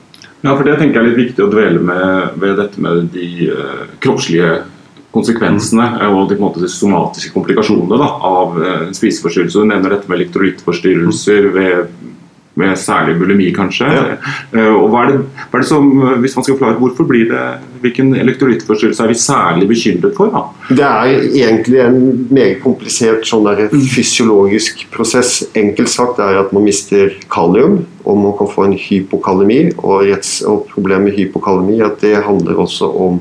Ja, 0.41 0.55
for 0.57 0.65
Det 0.65 0.77
tenker 0.81 1.01
jeg 1.01 1.03
er 1.03 1.09
litt 1.11 1.23
viktig 1.27 1.45
å 1.45 1.51
dvele 1.53 1.81
med 1.85 2.39
ved 2.41 2.57
dette 2.61 2.81
med 2.81 3.11
de 3.13 3.51
uh, 3.53 3.89
kroppslige 4.01 4.61
konsekvensene 5.11 5.89
og 6.07 6.31
de, 6.31 6.39
måte, 6.41 6.63
de 6.63 6.71
somatiske 6.71 7.35
komplikasjonene 7.35 7.99
da, 8.01 8.09
av 8.25 8.57
uh, 8.57 8.87
spiseforstyrrelse. 8.97 9.59
Du 9.59 9.69
nevner 9.69 9.97
dette 9.97 10.09
med 10.09 10.21
elektrolyttforstyrrelser 10.21 11.51
ved 11.57 11.91
med 12.61 12.77
særlig 12.77 13.15
bulimi, 13.19 13.53
kanskje. 13.55 13.87
Ja. 13.87 14.17
Uh, 14.55 14.75
og 14.75 14.89
hva 14.93 15.05
er, 15.05 15.13
det, 15.13 15.45
hva 15.51 15.61
er, 15.61 15.63
det, 15.63 15.69
som, 15.69 15.91
hvis 16.23 16.35
man 16.37 16.47
skal 16.47 16.57
forklare 16.57 16.81
Hvorfor 16.81 17.07
blir 17.09 17.29
det, 17.31 17.45
Hvilken 17.85 18.15
elektrolyttforstyrrelse 18.19 19.05
er 19.05 19.13
vi 19.13 19.19
særlig 19.21 19.69
bekymret 19.71 20.17
for? 20.17 20.33
Da? 20.35 20.75
Det 20.75 20.89
er 20.89 21.29
egentlig 21.45 21.81
en 21.85 22.01
meget 22.29 22.61
komplisert 22.65 23.29
sånn 23.29 23.47
der, 23.49 23.69
mm. 23.73 23.87
fysiologisk 23.95 24.85
prosess. 24.93 25.39
Enkelt 25.57 25.93
sagt 25.93 26.21
er 26.21 26.43
at 26.43 26.53
man 26.57 26.67
mister 26.67 27.15
kalium, 27.33 27.81
og 28.05 28.19
man 28.19 28.35
kan 28.39 28.51
få 28.51 28.67
en 28.67 28.77
hypokalemi. 28.79 29.61
Og, 29.79 30.07
retts, 30.09 30.41
og 30.49 30.67
problemet 30.73 31.11
med 31.11 31.19
hypokalemi 31.19 31.79
er 31.81 31.91
at 31.91 32.03
det 32.05 32.17
handler 32.25 32.61
også 32.65 32.91
om 33.07 33.21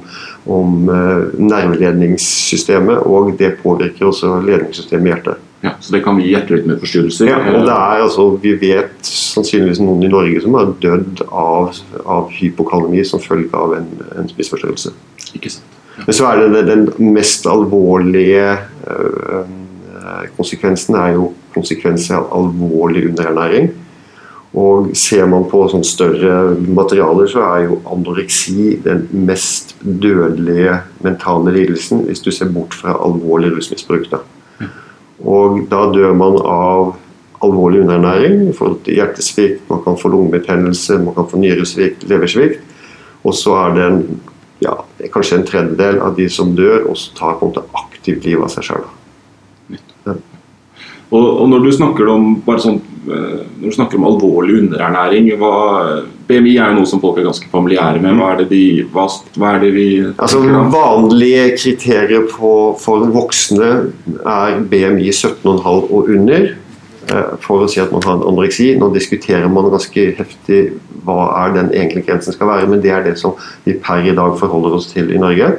om 0.50 0.89
eh, 0.89 1.39
nerveledningssystemet, 1.39 3.03
og 3.05 3.36
det 3.39 3.57
påvirker 3.63 4.09
også 4.09 4.39
ledningssystemet 4.45 5.05
i 5.05 5.13
hjertet. 5.13 5.45
Ja, 5.62 5.74
Så 5.83 5.91
det 5.91 6.03
kan 6.05 6.19
gi 6.21 6.29
hjerterytmeforstyrrelser? 6.31 7.27
Ja, 7.27 7.39
og 7.51 7.65
det 7.67 7.75
er 7.75 8.03
altså, 8.05 8.29
vi 8.39 8.53
vet 8.62 8.93
sannsynligvis 9.03 9.81
noen 9.83 10.05
i 10.07 10.12
Norge 10.12 10.39
som 10.41 10.55
har 10.55 10.71
dødd 10.81 11.25
av, 11.27 11.74
av 12.05 12.29
hypokalemi 12.31 13.03
som 13.05 13.19
følge 13.19 13.51
av 13.53 13.75
en, 13.75 13.89
en 14.15 14.31
spiseforstyrrelse. 14.31 14.93
Ikke 15.36 15.51
sant. 15.51 15.75
Ja. 15.98 16.05
Men 16.07 16.15
så 16.15 16.29
er 16.29 16.45
det 16.55 16.63
den 16.69 16.86
mest 17.12 17.48
alvorlige 17.51 18.53
øh, 18.88 19.43
konsekvensen 20.38 20.95
er 20.95 21.17
jo 21.17 21.33
konsekvenser 21.51 22.21
av 22.21 22.31
alvorlig 22.39 23.09
underernæring. 23.09 23.74
Og 24.57 24.89
ser 24.97 25.27
man 25.29 25.45
på 25.49 25.61
sånn 25.69 25.85
større 25.85 26.55
materialer, 26.57 27.27
så 27.29 27.43
er 27.51 27.67
jo 27.67 27.81
anoreksi 27.91 28.79
den 28.81 29.03
mest 29.27 29.75
dødelige 29.83 30.79
mentale 31.05 31.53
lidelsen, 31.53 32.01
hvis 32.07 32.23
du 32.25 32.31
ser 32.33 32.49
bort 32.53 32.73
fra 32.73 32.95
alvorlig 32.97 33.51
rusmisbruk. 33.53 34.09
Da. 34.09 34.23
Og 35.21 35.61
da 35.69 35.83
dør 35.93 36.17
man 36.17 36.39
av 36.41 36.95
alvorlig 37.45 37.83
underernæring, 37.83 38.49
til 38.83 38.97
hjertesvikt, 38.97 39.61
man 39.69 39.83
kan 39.85 39.97
få 40.01 40.09
lungebetennelse, 40.11 40.97
man 41.03 41.15
kan 41.15 41.29
få 41.29 41.39
nyresvikt, 41.39 42.09
leversvikt. 42.09 42.65
Og 43.23 43.35
så 43.35 43.53
er 43.67 43.75
det 43.75 43.85
en, 43.85 44.01
ja, 44.65 44.73
kanskje 45.13 45.39
en 45.39 45.47
tredjedel 45.47 46.01
av 46.03 46.17
de 46.17 46.25
som 46.31 46.55
dør, 46.57 46.89
også 46.89 47.13
tar 47.19 47.37
på 47.37 47.45
en 47.45 47.53
måte 47.53 47.67
aktivt 47.77 48.25
liv 48.25 48.41
av 48.41 48.51
seg 48.55 48.71
sjøl. 48.71 48.87
Og, 51.09 51.25
og, 51.25 51.45
når 51.49 51.65
du 51.65 51.71
snakker 51.73 52.09
om 52.13 52.31
bare 52.45 52.61
sånn, 52.61 52.77
eh, 53.09 53.41
når 53.57 53.71
du 53.71 53.75
snakker 53.75 53.97
om 53.97 54.07
alvorlig 54.11 54.59
underernæring 54.61 55.31
hva, 55.41 55.53
BMI 56.29 56.53
er 56.61 56.69
jo 56.69 56.77
noe 56.77 56.89
som 56.89 57.01
folk 57.01 57.17
er 57.17 57.25
ganske 57.25 57.49
familiære 57.49 58.01
med. 58.03 58.19
Hva 58.19 58.33
er 58.35 58.43
det, 58.43 58.49
de, 58.51 58.63
hva, 58.93 59.07
hva 59.33 59.55
er 59.55 59.63
det 59.63 59.71
vi 59.73 59.87
altså, 60.11 60.43
Vanlige 60.69 61.47
kriterier 61.57 62.27
på, 62.29 62.53
for 62.77 63.09
voksne 63.15 63.71
er 64.19 64.59
BMI 64.69 65.09
17,5 65.09 65.65
og 65.65 66.13
under. 66.13 66.51
Eh, 67.09 67.31
for 67.41 67.65
å 67.65 67.71
si 67.71 67.81
at 67.81 67.89
man 67.95 68.05
har 68.05 68.19
en 68.19 68.27
anoreksi. 68.29 68.75
Nå 68.77 68.91
diskuterer 68.93 69.49
man 69.49 69.71
ganske 69.73 70.05
heftig 70.19 70.61
hva 71.07 71.31
er 71.41 71.55
den 71.57 71.73
egentlige 71.73 72.11
grensen 72.11 72.35
skal 72.35 72.51
være, 72.51 72.69
men 72.69 72.83
det 72.83 72.93
er 72.93 73.05
det 73.07 73.15
som 73.17 73.33
vi 73.65 73.73
per 73.81 74.05
i 74.05 74.13
dag 74.13 74.37
forholder 74.37 74.77
oss 74.77 74.91
til 74.93 75.09
i 75.09 75.21
Norge. 75.21 75.55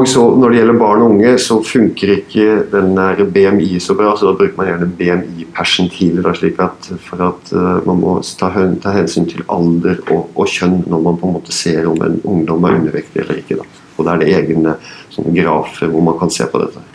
Og 0.00 0.08
så 0.08 0.22
Når 0.36 0.48
det 0.48 0.60
gjelder 0.60 0.78
barn 0.80 1.02
og 1.04 1.10
unge, 1.12 1.30
så 1.38 1.58
funker 1.66 2.14
ikke 2.14 2.44
den 2.72 2.94
der 2.96 3.18
BMI 3.34 3.80
så 3.84 3.94
bra. 3.94 4.14
så 4.16 4.30
Da 4.30 4.38
bruker 4.38 4.56
man 4.56 4.70
gjerne 4.70 4.88
BMI-persentiler, 4.96 6.32
slik 6.38 6.60
at 6.60 6.88
for 7.04 7.20
at 7.26 7.52
uh, 7.52 7.86
man 7.86 8.00
må 8.00 8.14
ta, 8.38 8.48
hensyn 8.48 9.28
til 9.28 9.44
alder 9.48 10.00
og, 10.08 10.30
og, 10.34 10.46
kjønn 10.48 10.86
når 10.88 11.04
man 11.04 11.18
på 11.20 11.28
en 11.28 11.36
måte 11.36 11.52
ser 11.52 11.88
om 11.90 12.00
en 12.06 12.16
ungdom 12.24 12.64
er 12.64 12.78
undervektig 12.78 13.20
eller 13.24 13.42
ikke. 13.42 13.60
Da. 13.60 13.84
Og 13.98 14.06
Da 14.06 14.14
er 14.14 14.22
det 14.22 14.32
egne 14.38 14.76
sånn, 15.12 15.34
grafer 15.36 15.92
hvor 15.92 16.06
man 16.08 16.18
kan 16.18 16.32
se 16.32 16.48
på 16.48 16.62
dette. 16.64 16.86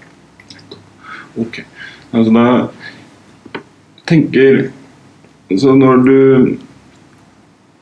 Ok. 1.38 1.62
Altså 2.16 2.34
da 2.34 2.48
tenker 4.08 4.72
Så 5.60 5.76
når 5.78 5.98
du 6.06 6.58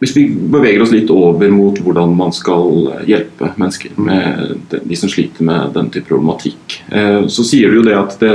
hvis 0.04 0.16
vi 0.18 0.24
beveger 0.36 0.82
oss 0.84 0.92
litt 0.92 1.12
over 1.14 1.52
mot 1.54 1.78
hvordan 1.80 2.12
man 2.18 2.34
skal 2.36 2.90
hjelpe 3.08 3.54
mennesker 3.60 3.96
med 3.96 4.74
de 4.74 4.98
som 5.00 5.12
sliter 5.12 5.46
med 5.48 5.72
den 5.78 5.88
type 5.94 6.10
problematikk, 6.10 6.82
eh, 6.92 7.22
så 7.32 7.46
sier 7.48 7.72
du 7.72 7.80
jo 7.80 7.86
det 7.88 7.96
at 7.96 8.18
det, 8.20 8.34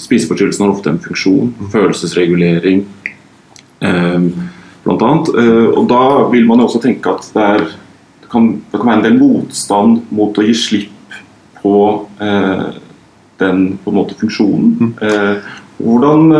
spiseforstyrrelsen 0.00 0.64
har 0.64 0.72
ofte 0.72 0.94
en 0.94 1.02
funksjon. 1.04 1.50
Følelsesregulering, 1.74 2.84
eh, 3.84 4.28
blant 4.86 5.04
annet. 5.04 5.32
Eh, 5.42 5.66
og 5.74 5.90
da 5.92 6.04
vil 6.32 6.48
man 6.48 6.62
jo 6.62 6.70
også 6.70 6.80
tenke 6.86 7.12
at 7.12 7.28
det, 7.36 7.50
er, 7.58 7.66
det, 8.22 8.30
kan, 8.32 8.48
det 8.72 8.80
kan 8.80 8.88
være 8.88 9.02
en 9.02 9.06
del 9.10 9.20
motstand 9.20 10.08
mot 10.14 10.40
å 10.40 10.46
gi 10.46 10.56
slipp 10.56 11.20
på 11.60 11.76
den 13.40 13.60
på 13.80 13.90
en 13.90 13.96
måte 13.96 14.16
funksjonen. 14.20 14.90
Hvordan 15.78 16.34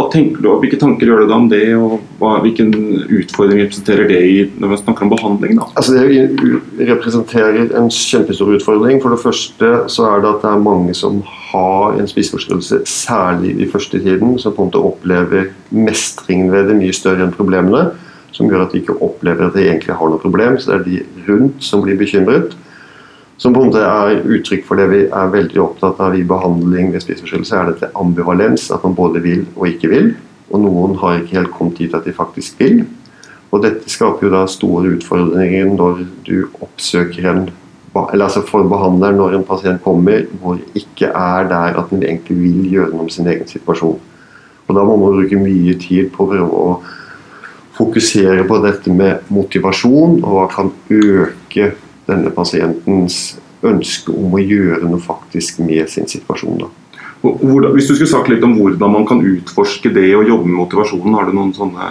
hva 0.00 0.08
tenker 0.12 0.40
du, 0.40 0.48
Hvilke 0.62 0.78
tanker 0.80 1.08
gjør 1.08 1.22
du 1.22 1.26
deg 1.26 1.34
om 1.36 1.48
det, 1.50 1.60
og 1.76 1.96
hva, 2.20 2.38
hvilken 2.44 2.72
utfordring 3.20 3.60
representerer 3.60 4.08
det 4.08 4.20
i, 4.24 4.36
når 4.60 4.72
vi 4.72 4.78
snakker 4.80 5.06
om 5.06 5.12
behandling? 5.12 5.58
Da? 5.58 5.68
Altså 5.76 5.96
Det 5.98 6.88
representerer 6.88 7.74
en 7.78 7.90
kjempestor 7.92 8.54
utfordring. 8.56 9.00
For 9.02 9.14
det 9.14 9.22
første 9.22 9.72
så 9.92 10.06
er 10.08 10.24
det 10.24 10.32
at 10.32 10.46
det 10.46 10.52
er 10.54 10.64
mange 10.64 10.96
som 10.96 11.20
har 11.50 11.98
en 12.00 12.08
spiseforstyrrelse, 12.08 12.82
særlig 12.88 13.56
i 13.60 13.68
første 13.68 14.00
tiden, 14.00 14.38
som 14.40 14.56
på 14.56 14.64
en 14.64 14.70
måte 14.70 14.84
opplever 14.90 15.50
mestringen 15.74 16.52
ved 16.54 16.70
det 16.70 16.78
mye 16.80 16.96
større 16.96 17.26
enn 17.26 17.36
problemene. 17.36 17.90
Som 18.32 18.48
gjør 18.48 18.64
at 18.64 18.72
de 18.72 18.80
ikke 18.80 18.98
opplever 19.04 19.48
at 19.48 19.56
de 19.58 19.66
egentlig 19.66 19.96
har 19.98 20.10
noe 20.10 20.22
problem. 20.22 20.56
Så 20.56 20.72
det 20.72 20.78
er 20.78 20.88
de 20.88 21.28
rundt 21.28 21.64
som 21.66 21.84
blir 21.84 21.98
bekymret. 22.00 22.54
Som 23.40 23.54
på 23.56 23.62
en 23.62 23.70
måte 23.70 23.80
er 23.80 24.18
uttrykk 24.20 24.66
for 24.68 24.76
det 24.76 24.88
vi 24.90 25.04
er 25.08 25.30
veldig 25.32 25.60
opptatt 25.64 26.00
av 26.04 26.16
i 26.16 26.26
behandling 26.28 26.90
ved 26.92 27.00
spiseforstyrrelse, 27.00 27.56
er 27.56 27.70
dette 27.70 27.88
ambivalens. 27.96 28.66
At 28.74 28.84
man 28.84 28.96
både 28.98 29.22
vil 29.24 29.46
og 29.54 29.70
ikke 29.70 29.88
vil. 29.88 30.10
Og 30.50 30.60
noen 30.60 30.98
har 31.00 31.22
ikke 31.22 31.38
helt 31.38 31.54
kommet 31.56 31.80
dit 31.80 31.94
at 31.96 32.04
de 32.04 32.12
faktisk 32.12 32.60
vil. 32.60 32.82
Og 33.50 33.64
dette 33.64 33.88
skaper 33.90 34.28
jo 34.28 34.34
da 34.34 34.44
store 34.50 34.92
utfordringer 34.98 35.72
når 35.72 36.04
du 36.28 36.36
oppsøker 36.60 37.32
en 37.32 37.48
eller 37.90 38.28
altså 38.28 38.44
for 38.46 38.62
behandleren 38.70 39.16
når 39.18 39.32
en 39.34 39.44
pasient 39.48 39.80
kommer 39.82 40.22
hvor 40.38 40.60
ikke 40.78 41.08
er 41.10 41.48
der 41.50 41.78
at 41.80 41.90
den 41.90 42.04
egentlig 42.06 42.36
vil 42.38 42.68
gjøre 42.70 42.92
noe 42.92 43.08
med 43.08 43.14
sin 43.14 43.26
egen 43.26 43.48
situasjon. 43.50 43.98
Og 44.68 44.76
Da 44.76 44.84
må 44.86 44.94
man 44.96 45.16
bruke 45.16 45.40
mye 45.40 45.74
tid 45.74 46.12
på 46.14 46.22
å 46.22 46.30
prøve 46.30 46.60
å 46.60 46.68
fokusere 47.74 48.44
på 48.46 48.60
dette 48.62 48.92
med 48.94 49.24
motivasjon, 49.32 50.20
og 50.22 50.36
hva 50.36 50.46
kan 50.52 50.70
øke 50.86 51.72
denne 52.10 52.32
pasientens 52.34 53.38
ønske 53.66 54.12
om 54.12 54.34
å 54.34 54.42
gjøre 54.42 54.88
noe 54.88 55.00
faktisk 55.02 55.60
med 55.64 55.88
sin 55.92 56.08
situasjon. 56.08 56.62
Da. 56.64 56.70
Hvordan, 57.20 57.74
hvis 57.76 57.90
du 57.90 57.94
skulle 57.94 58.10
sagt 58.10 58.30
litt 58.32 58.44
om 58.46 58.54
hvordan 58.56 58.94
man 58.94 59.06
kan 59.08 59.20
utforske 59.20 59.92
det 59.92 60.08
og 60.16 60.28
jobbe 60.28 60.48
med 60.48 60.60
motivasjonen, 60.62 61.16
har 61.18 61.28
du 61.28 61.34
noen 61.36 61.56
sånne 61.56 61.88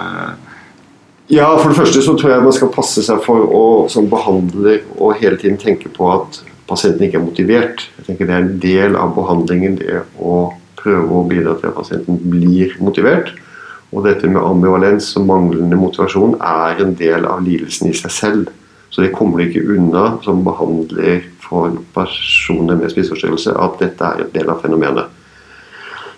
Ja, 1.29 1.51
For 1.59 1.69
det 1.69 1.77
første 1.77 2.01
så 2.01 2.15
tror 2.17 2.33
jeg 2.33 2.45
man 2.45 2.55
skal 2.57 2.71
passe 2.73 3.03
seg 3.05 3.19
for 3.21 3.51
å 3.53 3.65
som 3.93 4.07
behandler 4.09 4.81
og 4.97 5.19
hele 5.19 5.37
tiden 5.37 5.59
tenke 5.61 5.91
på 5.93 6.07
at 6.09 6.39
pasienten 6.69 7.05
ikke 7.05 7.19
er 7.19 7.27
motivert. 7.27 7.83
Jeg 7.99 8.07
tenker 8.07 8.25
Det 8.25 8.33
er 8.33 8.47
en 8.47 8.57
del 8.63 8.97
av 8.97 9.13
behandlingen 9.17 9.77
det 9.77 10.01
å 10.17 10.49
prøve 10.79 11.19
å 11.19 11.27
bidra 11.29 11.53
til 11.59 11.69
at 11.69 11.77
pasienten 11.77 12.17
blir 12.31 12.73
motivert. 12.81 13.35
Og 13.93 14.05
dette 14.05 14.29
med 14.29 14.41
ambivalens 14.41 15.11
og 15.17 15.27
manglende 15.29 15.77
motivasjon 15.77 16.35
er 16.41 16.81
en 16.81 16.95
del 16.97 17.25
av 17.29 17.45
lidelsen 17.45 17.89
i 17.89 17.95
seg 17.97 18.13
selv. 18.13 18.49
Så 18.89 19.03
det 19.03 19.13
kommer 19.13 19.43
ikke 19.43 19.65
unna 19.75 20.17
som 20.25 20.41
behandler 20.45 21.23
for 21.43 21.75
personer 21.93 22.79
med 22.79 22.91
spiseforstyrrelse 22.93 23.53
at 23.53 23.81
dette 23.81 24.05
er 24.05 24.23
en 24.25 24.31
del 24.33 24.49
av 24.49 24.63
fenomenet. 24.63 25.15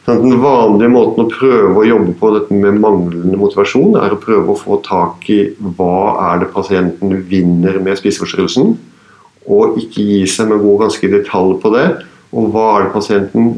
Den 0.07 0.39
vanlige 0.41 0.89
måten 0.89 1.27
å 1.27 1.29
prøve 1.29 1.75
å 1.77 1.85
jobbe 1.85 2.15
på 2.17 2.31
dette 2.33 2.55
med 2.57 2.79
manglende 2.81 3.37
motivasjon, 3.37 3.99
er 4.01 4.15
å 4.15 4.21
prøve 4.21 4.49
å 4.49 4.57
få 4.57 4.79
tak 4.85 5.27
i 5.29 5.43
hva 5.77 6.31
er 6.31 6.41
det 6.41 6.53
pasienten 6.55 7.19
vinner 7.29 7.77
med 7.83 7.99
spiseforstyrrelsen, 7.99 8.73
og 9.51 9.77
ikke 9.81 10.05
gi 10.05 10.23
seg 10.29 10.49
god 10.49 10.63
gå 10.63 10.73
ganske 10.81 11.11
detalj 11.11 11.53
på 11.61 11.73
det. 11.75 11.85
Og 12.31 12.49
hva 12.53 12.65
er 12.77 12.87
det 12.87 12.95
pasienten 12.95 13.53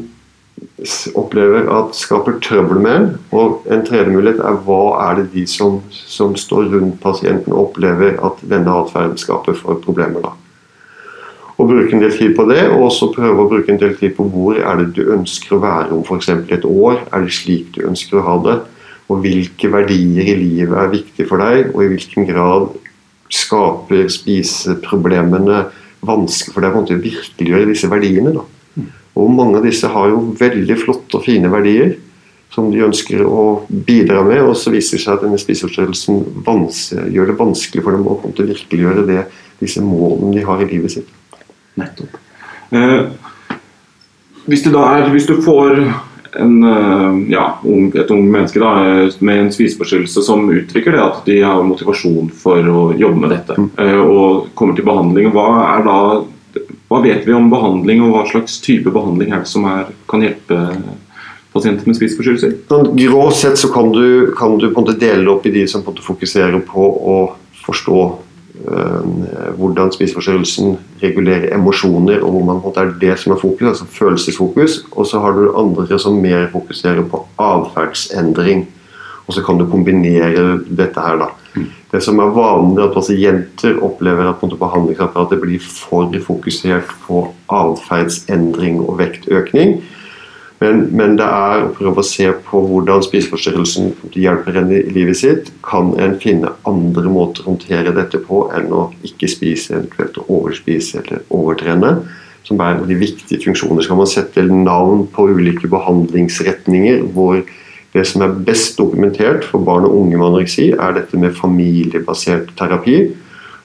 opplever 1.18 1.68
at 1.72 1.96
skaper 1.96 2.38
trøbbel 2.44 2.80
med. 2.84 3.10
Og 3.32 3.64
en 3.70 3.84
tredje 3.86 4.12
mulighet 4.12 4.40
er 4.44 4.60
hva 4.66 4.82
er 5.08 5.20
det 5.20 5.28
de 5.34 5.44
som, 5.50 5.80
som 5.90 6.36
står 6.38 6.70
rundt 6.74 7.00
pasienten 7.02 7.54
opplever 7.56 8.18
at 8.24 8.40
denne 8.50 8.78
atferden 8.84 9.20
skaper 9.20 9.56
for 9.58 9.80
problemer. 9.84 10.24
da. 10.24 10.34
Og 11.54 11.68
bruke 11.70 11.94
en 11.94 12.02
del 12.02 12.14
tid 12.16 12.34
på 12.34 12.46
det, 12.50 12.64
og 12.72 12.88
også 12.88 13.12
prøve 13.14 13.44
å 13.44 13.48
bruke 13.50 13.70
en 13.70 13.78
del 13.78 13.94
tid 13.98 14.16
på 14.16 14.26
hvor 14.26 14.58
er 14.58 14.80
det 14.80 14.88
du 14.96 15.12
ønsker 15.14 15.54
å 15.54 15.62
være 15.62 15.92
om 15.94 16.02
f.eks. 16.02 16.32
et 16.50 16.66
år. 16.66 17.04
Er 17.12 17.26
det 17.26 17.36
slik 17.36 17.74
du 17.76 17.84
ønsker 17.86 18.18
å 18.18 18.26
ha 18.26 18.38
det? 18.48 18.56
Og 19.12 19.20
hvilke 19.22 19.70
verdier 19.70 20.32
i 20.32 20.34
livet 20.40 20.74
er 20.80 20.90
viktige 20.90 21.28
for 21.30 21.44
deg, 21.44 21.70
og 21.74 21.84
i 21.84 21.92
hvilken 21.92 22.26
grad 22.26 22.72
skaper 23.34 24.08
spiseproblemene 24.12 25.64
vanskelig 26.04 26.54
for 26.54 26.64
deg 26.64 26.76
å 26.76 26.98
virkeliggjøre 27.04 27.70
disse 27.70 27.90
verdiene. 27.92 28.34
Da. 28.34 28.44
Og 29.14 29.30
mange 29.30 29.60
av 29.60 29.66
disse 29.66 29.88
har 29.90 30.10
jo 30.10 30.34
veldig 30.38 30.76
flotte 30.80 31.20
og 31.20 31.26
fine 31.26 31.50
verdier 31.52 31.94
som 32.54 32.70
de 32.70 32.84
ønsker 32.86 33.24
å 33.26 33.64
bidra 33.68 34.22
med, 34.26 34.40
og 34.46 34.54
så 34.58 34.70
viser 34.70 34.98
det 34.98 35.02
seg 35.02 35.16
at 35.16 35.24
denne 35.24 35.40
spiseforstyrrelsen 35.42 36.20
gjør 37.14 37.30
det 37.32 37.38
vanskelig 37.38 37.82
for 37.82 37.96
dem 37.96 38.06
å 38.06 38.18
komme 38.20 38.36
til 38.36 38.46
å 38.46 38.52
virkeliggjøre 38.52 39.06
det, 39.08 39.24
disse 39.58 39.82
målene 39.82 40.36
de 40.36 40.44
har 40.46 40.62
i 40.62 40.68
livet 40.70 40.94
sitt. 40.94 41.10
Nettopp. 41.80 42.18
Eh, 42.74 43.10
hvis, 44.46 44.62
du 44.62 44.76
er, 44.78 45.08
hvis 45.10 45.26
du 45.26 45.34
får 45.42 45.80
en, 46.38 46.54
eh, 46.68 47.32
ja, 47.34 47.44
et 47.98 48.14
ung 48.14 48.28
menneske 48.30 48.62
da, 48.62 48.70
med 49.18 49.40
en 49.40 49.52
spiseforstyrrelse 49.54 50.22
som 50.26 50.46
uttrykker 50.50 50.94
det 50.94 51.02
at 51.02 51.26
de 51.26 51.40
har 51.42 51.66
motivasjon 51.66 52.30
for 52.38 52.70
å 52.70 52.86
jobbe 52.98 53.24
med 53.24 53.34
dette, 53.34 53.58
mm. 53.58 53.70
Eh, 53.82 53.98
og 53.98 54.54
kommer 54.58 54.78
til 54.78 54.86
behandling, 54.86 55.30
hva, 55.34 55.48
er 55.74 55.86
da, 55.86 55.98
hva 56.94 57.02
vet 57.02 57.24
vi 57.26 57.34
om 57.34 57.50
behandling, 57.50 58.04
og 58.04 58.12
hva 58.14 58.26
slags 58.30 58.60
type 58.62 58.92
behandling 58.94 59.32
er 59.34 59.42
det 59.42 59.50
som 59.50 59.66
er, 59.66 59.88
kan 60.10 60.22
hjelpe 60.22 60.58
pasienter 61.54 61.88
med 61.88 61.98
spiseforstyrrelser? 61.98 62.52
Sånn, 62.70 62.92
grovt 62.98 63.40
sett 63.40 63.58
så 63.58 63.70
kan 63.74 63.90
du, 63.94 64.30
kan 64.38 64.58
du, 64.60 64.68
dele 64.94 65.26
opp 65.32 65.46
i 65.46 65.54
de 65.54 65.64
som 65.70 65.82
på 65.82 65.96
fokuserer 66.04 66.60
på 66.68 66.86
å 66.86 67.16
forstå 67.64 67.98
øh, 68.06 69.08
hvordan 69.58 69.90
spiseforstyrrelsen 69.96 70.76
regulerer 71.02 71.50
emosjoner, 71.56 72.22
og 72.22 72.36
hvor 72.36 72.46
man 72.52 72.62
på 72.62 72.74
er 72.78 72.94
det 73.02 73.18
som 73.22 73.34
er 73.34 73.42
fokus, 73.42 73.68
altså 73.72 73.90
følelsesfokus. 73.98 74.84
Og 74.94 75.10
så 75.10 75.22
har 75.24 75.34
du 75.34 75.48
andre 75.50 75.98
som 75.98 76.22
mer 76.22 76.46
fokuserer 76.54 77.02
på 77.10 77.24
atferdsendring. 77.42 78.68
Og 79.24 79.34
så 79.34 79.42
kan 79.42 79.58
du 79.58 79.66
kombinere 79.66 80.60
dette 80.68 81.00
her, 81.00 81.18
da. 81.22 81.32
Det 81.94 82.00
som 82.02 82.18
er 82.18 82.32
vanlig, 82.34 82.82
at 82.82 82.96
pasienter 82.96 83.76
opplever 83.86 84.26
at 84.26 84.40
behandlingsapparatet 84.42 85.38
blir 85.38 85.62
for 85.62 86.10
fokusert 86.26 86.90
på 87.04 87.20
atferdsendring 87.54 88.80
og 88.82 88.98
vektøkning. 88.98 89.76
Men, 90.58 90.80
men, 90.96 91.14
det 91.20 91.26
er 91.26 91.62
å 91.62 91.72
prøve 91.76 92.02
å 92.02 92.06
se 92.06 92.26
på 92.48 92.64
hvordan 92.66 93.02
spiseforstyrrelsen 93.04 93.92
hjelper 94.10 94.58
en 94.58 94.72
i 94.74 94.82
livet 94.96 95.20
sitt. 95.20 95.52
Kan 95.66 95.92
en 96.02 96.16
finne 96.18 96.50
andre 96.66 97.10
måter 97.14 97.44
å 97.44 97.52
håndtere 97.52 97.94
dette 97.94 98.18
på 98.26 98.46
enn 98.54 98.70
å 98.74 98.88
ikke 99.06 99.30
spise, 99.30 99.76
eventuelt 99.76 100.18
overspise 100.24 101.02
eller 101.04 101.22
overtrene? 101.30 101.96
Som 102.44 102.58
er 102.64 102.82
de 102.88 102.96
viktige 102.98 103.44
funksjoner. 103.44 103.84
Så 103.84 103.92
kan 103.92 104.02
man 104.02 104.10
sette 104.10 104.42
navn 104.50 105.06
på 105.14 105.28
ulike 105.30 105.70
behandlingsretninger 105.70 107.06
hvor 107.14 107.44
det 107.94 108.04
som 108.10 108.24
er 108.26 108.38
best 108.46 108.78
dokumentert 108.78 109.44
for 109.46 109.62
barn 109.62 109.86
og 109.86 109.94
unge 110.00 110.16
med 110.16 110.26
anoreksi, 110.26 110.72
er 110.72 110.96
dette 110.96 111.18
med 111.20 111.36
familiebasert 111.38 112.50
terapi 112.58 112.98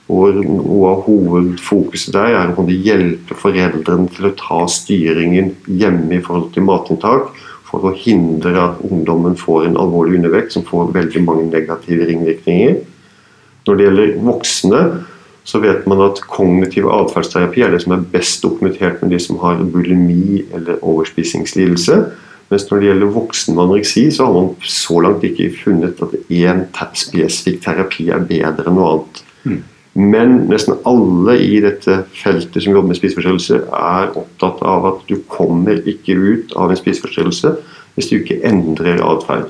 hvor 0.09 0.33
noe 0.33 0.89
av 0.89 1.03
hovedfokuset 1.05 2.15
der 2.15 2.33
er 2.33 2.55
å 2.57 2.63
hjelpe 2.65 3.35
foreldrene 3.37 4.09
til 4.15 4.29
å 4.29 4.35
ta 4.37 4.63
styringen 4.71 5.51
hjemme 5.67 6.17
i 6.17 6.23
forhold 6.25 6.49
til 6.55 6.65
matinntak, 6.65 7.29
for 7.69 7.85
å 7.85 7.93
hindre 7.93 8.55
at 8.57 8.79
ungdommen 8.87 9.37
får 9.37 9.67
en 9.67 9.77
alvorlig 9.77 10.17
undervekt 10.17 10.55
som 10.55 10.65
får 10.65 10.89
veldig 10.95 11.21
mange 11.21 11.45
negative 11.51 12.07
ringvirkninger. 12.09 12.79
Når 13.69 13.77
det 13.77 13.85
gjelder 13.85 14.15
voksne, 14.25 14.81
så 15.45 15.61
vet 15.61 15.85
man 15.89 16.01
at 16.07 16.23
kognitiv 16.25 16.89
atferdsterapi 16.89 17.61
er 17.65 17.75
det 17.75 17.83
som 17.85 17.93
er 17.93 18.07
best 18.09 18.41
dokumentert 18.41 19.03
med 19.03 19.13
de 19.13 19.21
som 19.21 19.37
har 19.43 19.61
bulimi 19.61 20.41
eller 20.57 20.81
overspisingslidelse. 20.81 21.99
Mens 22.49 22.65
når 22.69 22.79
det 22.79 22.87
gjelder 22.89 23.11
voksen 23.13 23.55
med 23.55 23.63
anoreksi, 23.63 24.05
så 24.11 24.25
har 24.25 24.33
man 24.33 24.53
så 24.65 25.01
langt 25.05 25.25
ikke 25.27 25.51
funnet 25.63 25.99
at 26.01 26.15
én 26.33 26.63
spesifikk 26.97 27.61
terapi 27.65 28.07
er 28.09 28.25
bedre 28.25 28.65
enn 28.65 28.79
noe 28.79 28.93
annet. 28.93 29.21
Mm. 29.43 29.59
Men 29.99 30.35
nesten 30.49 30.77
alle 30.87 31.35
i 31.41 31.59
dette 31.61 32.03
feltet 32.15 32.63
som 32.63 32.73
jobber 32.73 32.91
med 32.91 32.99
spiseforstyrrelse, 32.99 33.61
er 33.67 34.11
opptatt 34.17 34.61
av 34.65 34.85
at 34.93 35.05
du 35.09 35.17
kommer 35.29 35.81
ikke 35.89 36.15
ut 36.17 36.53
av 36.57 36.71
en 36.71 36.79
spiseforstyrrelse 36.79 37.55
hvis 37.95 38.09
du 38.09 38.19
ikke 38.19 38.39
endrer 38.47 39.01
atferd. 39.03 39.49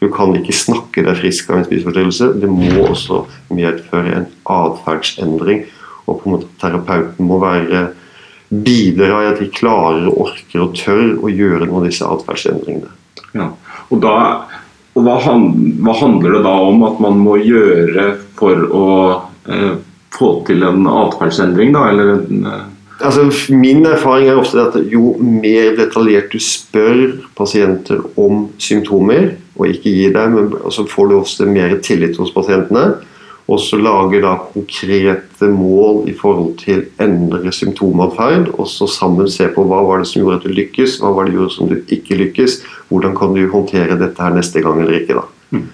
Du 0.00 0.08
kan 0.14 0.32
ikke 0.32 0.56
snakke 0.56 1.04
deg 1.04 1.18
frisk 1.20 1.50
av 1.50 1.60
en 1.60 1.66
spiseforstyrrelse. 1.68 2.30
Det 2.40 2.48
må 2.48 2.86
også 2.86 3.24
medføre 3.52 4.14
en 4.22 4.28
atferdsendring. 4.48 5.66
Og 6.06 6.22
på 6.22 6.26
en 6.26 6.36
måte 6.38 6.48
terapeuten 6.62 7.28
må 7.28 7.36
være 7.42 7.90
bidra 8.50 9.22
i 9.24 9.28
at 9.30 9.38
de 9.40 9.50
klarer, 9.54 10.08
orker 10.10 10.64
og 10.64 10.74
tør 10.78 11.20
å 11.22 11.30
gjøre 11.30 11.66
noen 11.68 11.84
av 11.84 11.86
disse 11.86 12.06
atferdsendringene. 12.06 12.90
Ja. 13.38 13.52
Og, 13.90 14.00
da, 14.02 14.16
og 14.98 15.06
hva, 15.06 15.16
hva, 15.22 15.94
handler 16.00 16.36
det 16.36 16.42
da 16.46 16.56
om 16.66 16.82
at 16.88 16.98
man 17.02 17.22
må 17.22 17.38
gjøre 17.38 18.10
for 18.38 18.66
å 18.74 18.90
eh, 19.46 19.78
få 20.16 20.32
til 20.48 20.66
en 20.66 20.86
atferdsendring, 20.90 21.72
da? 21.76 21.86
Eller 21.92 22.14
en, 22.16 22.44
eh, 22.50 22.68
Altså, 23.00 23.22
min 23.56 23.86
erfaring 23.88 24.26
er 24.28 24.36
ofte 24.36 24.60
at 24.60 24.74
jo 24.92 25.14
mer 25.24 25.70
detaljert 25.78 26.34
du 26.34 26.42
spør 26.44 27.14
pasienter 27.38 28.02
om 28.20 28.50
symptomer, 28.60 29.38
og 29.56 29.70
ikke 29.72 29.94
gir 29.94 30.12
dem, 30.12 30.36
så 30.68 30.84
får 30.84 31.08
du 31.08 31.14
ofte 31.16 31.48
mer 31.48 31.78
tillit 31.80 32.18
hos 32.20 32.32
pasientene. 32.34 32.98
Og 33.50 33.58
så 33.58 33.80
lager 33.80 34.22
da 34.22 34.36
konkrete 34.52 35.48
mål 35.50 36.04
i 36.10 36.14
forhold 36.14 36.52
til 36.60 36.84
endre 37.02 37.50
symptomatferd. 37.52 38.52
Og 38.54 38.68
så 38.70 38.86
sammen 38.90 39.30
se 39.30 39.48
på 39.50 39.64
hva 39.66 39.80
var 39.88 40.02
det 40.02 40.10
som 40.10 40.22
gjorde 40.22 40.38
at 40.38 40.46
du 40.46 40.54
lykkes, 40.54 41.00
hva 41.02 41.10
var 41.16 41.26
det 41.26 41.34
gjorde 41.34 41.56
som 41.56 41.70
du 41.70 41.80
ikke 41.90 42.18
lykkes. 42.20 42.60
Hvordan 42.92 43.16
kan 43.18 43.34
du 43.34 43.42
håndtere 43.50 43.98
dette 43.98 44.22
her 44.22 44.36
neste 44.36 44.62
gang 44.62 44.78
eller 44.82 45.00
ikke. 45.00 45.18
da. 45.18 45.26
Mm. 45.50 45.66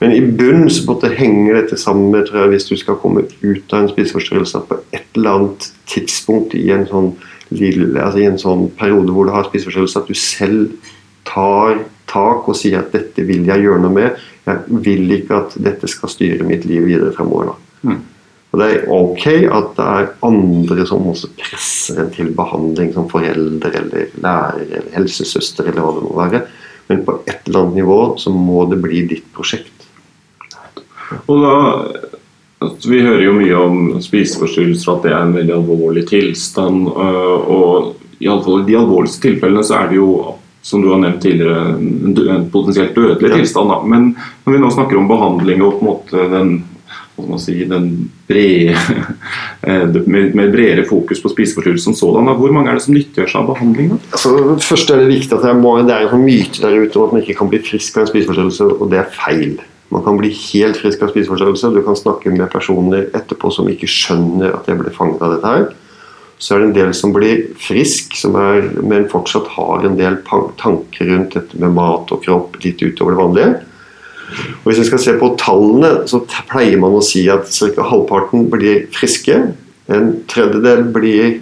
Men 0.00 0.14
i 0.16 0.20
bunnen 0.24 0.70
så 0.72 0.86
måtte 0.88 1.12
henger 1.12 1.58
dette 1.60 1.76
sammen 1.78 2.08
med 2.10 2.26
tror 2.26 2.42
jeg, 2.42 2.54
hvis 2.54 2.70
du 2.70 2.76
skal 2.80 2.96
komme 3.02 3.26
ut 3.42 3.74
av 3.74 3.82
en 3.82 3.90
spiseforstyrrelse 3.90 4.62
på 4.66 4.80
et 4.96 5.18
eller 5.18 5.36
annet 5.36 5.66
tidspunkt 5.92 6.56
i 6.56 6.70
en 6.72 6.86
sånn, 6.88 7.12
altså 7.52 8.22
i 8.22 8.28
en 8.30 8.40
sånn 8.40 8.70
periode 8.80 9.12
hvor 9.12 9.28
du 9.28 9.34
har 9.34 9.46
spiseforstyrrelse, 9.50 10.00
at 10.00 10.08
du 10.08 10.16
selv 10.16 10.72
tar 11.28 11.82
tak 12.10 12.48
og 12.48 12.56
sier 12.56 12.80
at 12.80 12.94
'dette 12.94 13.22
vil 13.28 13.44
jeg 13.46 13.62
gjøre 13.62 13.84
noe 13.84 13.94
med'. 13.94 14.16
Jeg 14.50 14.80
vil 14.84 15.16
ikke 15.18 15.42
at 15.44 15.58
dette 15.62 15.90
skal 15.90 16.12
styre 16.12 16.46
mitt 16.46 16.66
liv 16.68 16.88
videre 16.88 17.14
fremover. 17.16 17.54
Mm. 17.82 18.00
Og 18.50 18.58
Det 18.58 18.66
er 18.66 18.88
ok 18.90 19.26
at 19.46 19.68
det 19.76 19.86
er 19.86 20.08
andre 20.26 20.86
som 20.88 21.06
også 21.06 21.30
presser 21.38 22.00
en 22.02 22.10
til 22.14 22.32
behandling, 22.34 22.90
som 22.94 23.06
foreldre 23.10 23.70
eller 23.78 24.16
lærer 24.18 24.64
eller 24.64 24.90
helsesøster 24.96 25.70
eller 25.70 25.84
hva 25.84 25.92
det 25.94 26.06
må 26.06 26.16
være. 26.18 26.42
Men 26.90 27.04
på 27.06 27.20
et 27.30 27.46
eller 27.46 27.60
annet 27.60 27.78
nivå 27.78 28.00
så 28.18 28.32
må 28.34 28.64
det 28.70 28.80
bli 28.82 29.04
ditt 29.12 29.28
prosjekt. 29.36 29.86
Og 31.26 31.44
da 31.44 31.54
altså, 32.58 32.90
Vi 32.90 33.00
hører 33.06 33.24
jo 33.24 33.38
mye 33.38 33.56
om 33.56 33.78
spiseforstyrrelser, 34.02 34.92
at 34.92 35.06
det 35.06 35.14
er 35.14 35.22
en 35.22 35.36
veldig 35.36 35.54
alvorlig 35.54 36.06
tilstand. 36.10 36.90
Øh, 36.90 37.50
og 37.54 37.94
i 38.20 38.28
alle 38.28 38.44
fall 38.44 38.62
i 38.64 38.68
de 38.68 38.78
alvorligste 38.78 39.28
tilfellene 39.28 39.64
så 39.64 39.78
er 39.78 39.92
det 39.92 40.00
jo 40.00 40.10
som 40.62 40.82
du 40.82 40.90
har 40.92 41.00
nevnt 41.00 41.22
tidligere, 41.22 41.76
en 41.78 42.50
potensielt 42.52 42.94
dødelig 42.94 43.32
tilstand. 43.32 43.70
Da. 43.72 43.80
Men 43.86 44.12
når 44.44 44.54
vi 44.54 44.60
nå 44.60 44.70
snakker 44.74 45.00
om 45.00 45.08
behandling 45.08 45.64
og 45.64 45.78
på 45.78 45.84
en 45.84 45.88
måte 45.88 46.26
den, 46.34 46.52
si, 47.40 47.56
den 47.68 47.88
brede, 48.28 48.76
eh, 49.68 49.96
med, 50.04 50.34
med 50.36 50.52
bredere 50.52 50.84
fokus 50.88 51.22
på 51.22 51.32
spiseforstyrrelser 51.32 51.90
som 51.90 51.96
sådan, 51.96 52.28
da. 52.28 52.36
hvor 52.36 52.52
mange 52.52 52.70
er 52.70 52.78
det 52.78 52.84
som 52.84 52.96
nyttiggjør 52.96 53.32
seg 53.32 53.40
av 53.42 53.50
behandling? 53.54 53.92
Da? 53.94 54.00
Altså, 54.12 54.36
først 54.68 54.92
er 54.92 55.04
Det 55.04 55.10
viktig 55.14 55.36
at 55.38 55.48
det, 55.48 55.56
må, 55.60 55.74
det 55.88 55.96
er 55.96 56.12
en 56.12 56.24
myte 56.24 56.62
der 56.62 56.80
ute 56.84 57.00
om 57.00 57.08
at 57.08 57.16
man 57.16 57.24
ikke 57.24 57.38
kan 57.40 57.52
bli 57.52 57.64
frisk 57.64 57.96
av 57.96 58.06
en 58.06 58.12
spiseforstyrrelse, 58.12 58.72
og 58.76 58.92
det 58.92 59.00
er 59.00 59.12
feil. 59.16 59.60
Man 59.90 60.04
kan 60.06 60.18
bli 60.20 60.30
helt 60.30 60.78
frisk 60.78 61.00
av 61.02 61.10
spiseforstyrrelse. 61.10 61.72
Du 61.74 61.82
kan 61.82 61.98
snakke 61.98 62.30
med 62.30 62.46
personer 62.52 63.08
etterpå 63.16 63.50
som 63.50 63.68
ikke 63.70 63.88
skjønner 63.90 64.52
at 64.60 64.68
jeg 64.70 64.78
ble 64.78 64.92
fanget 64.94 65.24
av 65.24 65.34
dette 65.34 65.54
her. 65.54 65.70
Så 66.40 66.54
er 66.54 66.62
det 66.62 66.68
en 66.70 66.76
del 66.76 66.92
som 66.96 67.12
blir 67.12 67.50
frisk, 67.60 68.14
som 68.16 68.36
er, 68.40 68.70
men 68.80 69.08
fortsatt 69.12 69.50
har 69.58 69.84
en 69.84 69.98
del 69.98 70.16
tanker 70.24 71.10
rundt 71.10 71.36
dette 71.36 71.60
med 71.60 71.74
mat 71.76 72.12
og 72.14 72.22
kropp 72.24 72.56
litt 72.64 72.80
utover 72.80 73.12
det 73.12 73.20
vanlige. 73.20 73.50
Og 74.62 74.70
Hvis 74.70 74.80
vi 74.80 74.88
skal 74.88 75.02
se 75.04 75.16
på 75.20 75.34
tallene, 75.40 76.06
så 76.08 76.22
pleier 76.48 76.80
man 76.80 76.96
å 76.96 77.04
si 77.04 77.26
at 77.28 77.50
ca. 77.50 77.84
halvparten 77.90 78.48
blir 78.52 78.86
friske. 78.94 79.36
En 79.90 80.12
tredjedel 80.30 80.84
blir, 80.94 81.40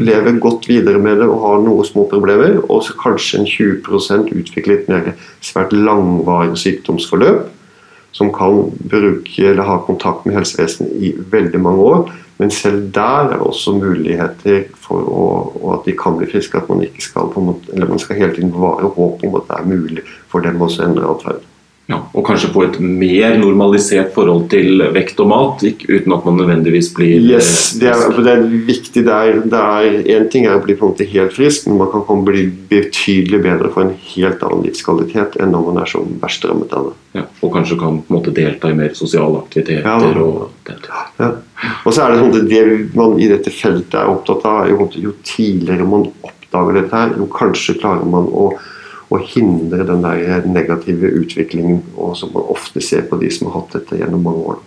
lever 0.00 0.38
godt 0.40 0.68
videre 0.70 1.00
med 1.02 1.20
det 1.20 1.28
og 1.28 1.42
har 1.44 1.64
noen 1.66 1.84
små 1.84 2.06
problemer. 2.08 2.56
Og 2.70 2.86
så 2.86 2.96
kanskje 2.96 3.42
en 3.42 3.50
20 3.50 4.32
utvikler 4.32 4.78
litt 4.78 4.88
mer 4.88 5.12
svært 5.44 5.76
langvarig 5.76 6.56
sykdomsforløp 6.62 7.50
som 8.12 8.32
kan 8.32 8.70
bruke 8.90 9.46
eller 9.48 9.66
ha 9.66 9.78
kontakt 9.86 10.26
med 10.26 10.36
helsevesenet 10.36 10.92
i 10.92 11.14
veldig 11.32 11.60
mange 11.60 11.86
år. 11.92 12.12
Men 12.40 12.50
selv 12.50 12.88
der 12.94 13.24
er 13.24 13.28
det 13.30 13.38
også 13.46 13.76
muligheter 13.76 14.64
for 14.82 15.06
å, 15.06 15.26
at 15.76 15.86
de 15.86 15.94
kan 15.98 16.16
bli 16.18 16.26
friske. 16.30 16.58
At 16.58 16.68
man 16.72 16.82
ikke 16.84 17.04
skal 17.04 17.30
på 17.32 17.40
en 17.40 17.52
måte, 17.52 17.70
eller 17.72 17.90
man 17.90 18.02
skal 18.02 18.18
hele 18.18 18.34
tiden 18.34 18.52
bevare 18.54 18.90
håp 18.96 19.24
om 19.26 19.38
at 19.38 19.48
det 19.48 19.58
er 19.58 19.70
mulig 19.70 20.04
for 20.32 20.44
dem 20.44 20.60
også 20.64 20.82
å 20.82 20.88
endre 20.90 21.10
atferd. 21.12 21.48
Ja, 21.90 21.98
og 22.14 22.22
kanskje 22.24 22.50
få 22.54 22.62
et 22.68 22.76
mer 22.80 23.34
normalisert 23.40 24.12
forhold 24.14 24.44
til 24.52 24.84
vekt 24.94 25.18
og 25.20 25.28
mat, 25.32 25.64
uten 25.66 26.14
at 26.14 26.26
man 26.28 26.38
nødvendigvis 26.38 26.92
blir 26.94 27.16
Yes, 27.26 27.72
det 27.80 27.90
er, 27.90 28.04
det 28.22 28.32
er 28.32 28.44
viktig 28.68 29.02
der. 29.08 29.40
Er, 29.42 29.98
en 30.14 30.28
ting 30.30 30.46
er 30.46 30.60
å 30.60 30.62
bli 30.62 30.76
på 30.78 30.86
en 30.86 30.92
måte 30.94 31.08
helt 31.10 31.34
frisk, 31.34 31.66
men 31.66 31.80
man 31.82 31.90
kan 31.92 32.04
komme 32.06 32.26
bli 32.28 32.44
betydelig 32.70 33.42
bedre 33.44 33.72
for 33.74 33.84
en 33.86 33.94
helt 34.14 34.44
annen 34.46 34.62
livskvalitet 34.68 35.40
enn 35.42 35.50
når 35.54 35.68
man 35.68 35.82
er 35.82 35.90
som 35.90 36.06
verst 36.22 36.46
rammet 36.46 36.74
av 36.78 36.90
det. 36.90 36.96
ja, 37.18 37.26
Og 37.42 37.54
kanskje 37.56 37.80
kan 37.80 37.98
på 37.98 38.14
en 38.14 38.18
måte 38.20 38.36
delta 38.36 38.70
i 38.70 38.78
mer 38.78 38.94
sosiale 38.98 39.42
aktiviteter. 39.42 39.82
Ja, 39.82 39.98
og 40.22 40.52
den. 40.68 40.86
Ja. 41.18 41.32
Og 41.82 41.94
så 41.94 42.04
er 42.04 42.12
det 42.12 42.22
sånn 42.22 42.36
at 42.38 42.50
det 42.50 42.62
man 42.98 43.18
i 43.18 43.30
dette 43.30 43.50
feltet 43.54 43.98
er 43.98 44.10
opptatt 44.12 44.46
av, 44.48 44.70
jo, 44.70 44.86
jo 45.02 45.16
tidligere 45.26 45.86
man 45.88 46.06
oppdager 46.22 46.78
dette, 46.78 46.94
her, 46.94 47.16
jo 47.18 47.26
kanskje 47.32 47.80
klarer 47.82 48.06
man 48.08 48.30
å, 48.30 48.52
å 49.12 49.20
hindre 49.20 49.86
den 49.88 50.04
der 50.04 50.46
negative 50.48 51.12
utviklingen 51.22 51.82
og 51.96 52.16
som 52.18 52.32
man 52.34 52.50
ofte 52.52 52.82
ser 52.84 53.06
på 53.08 53.20
de 53.20 53.30
som 53.32 53.50
har 53.50 53.60
hatt 53.60 53.78
dette 53.78 54.00
gjennom 54.00 54.24
mange 54.24 54.44
år. 54.54 54.60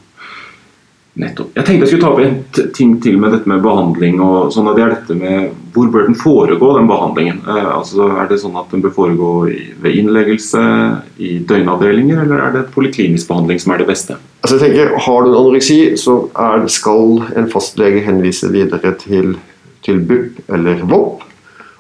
Nettopp. 1.16 1.54
Jeg 1.56 1.64
tenkte 1.64 1.86
jeg 1.86 1.92
skulle 1.94 2.04
ta 2.04 2.10
opp 2.12 2.20
en 2.20 2.72
ting 2.76 2.96
til 3.04 3.16
med 3.22 3.32
dette 3.32 3.48
med 3.48 3.62
behandling. 3.64 4.18
og 4.20 4.50
sånn, 4.52 4.68
at 4.68 4.76
det 4.76 4.84
er 4.84 4.96
dette 4.98 5.16
med 5.16 5.54
Hvor 5.76 5.88
bør 5.92 6.10
den 6.10 6.18
foregå, 6.20 6.74
den 6.76 6.90
behandlingen? 6.92 7.40
Eh, 7.48 7.70
altså 7.72 8.10
Er 8.20 8.28
det 8.28 8.42
sånn 8.42 8.58
at 8.60 8.72
den 8.72 8.84
bør 8.84 8.92
foregå 8.98 9.30
i, 9.48 9.62
ved 9.80 9.96
innleggelse, 9.96 10.64
i 11.16 11.38
døgnavdelinger, 11.48 12.20
eller 12.26 12.44
er 12.44 12.52
det 12.52 12.62
et 12.66 12.74
poliklinisk 12.76 13.30
behandling 13.32 13.64
som 13.64 13.72
er 13.72 13.84
det 13.84 13.88
beste? 13.88 14.18
Altså 14.44 14.58
jeg 14.58 14.64
tenker, 14.66 14.92
Har 15.08 15.24
du 15.24 15.32
en 15.32 15.40
anoreksi, 15.40 15.80
så 15.96 16.18
er, 16.36 16.68
skal 16.68 17.24
en 17.40 17.48
fastlege 17.52 18.04
henvise 18.04 18.52
videre 18.52 18.92
til, 19.00 19.38
til 19.88 20.04
BUP 20.04 20.44
eller 20.52 20.84
VOP. 20.84 21.24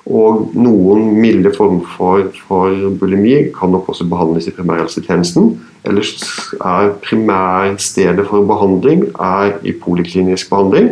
Og 0.06 0.52
noen 0.54 1.16
milde 1.18 1.50
form 1.58 1.80
for, 1.96 2.28
for 2.46 2.74
bulimi 3.00 3.48
kan 3.56 3.72
nok 3.74 3.90
også 3.90 4.06
behandles 4.10 4.48
i 4.48 4.54
primærhelsetjenesten. 4.54 5.56
Ellers 5.86 6.14
er 6.62 6.92
primærstedet 7.02 8.28
for 8.30 8.46
behandling 8.46 9.08
er 9.18 9.58
i 9.66 9.74
poliklinisk 9.82 10.50
behandling. 10.50 10.92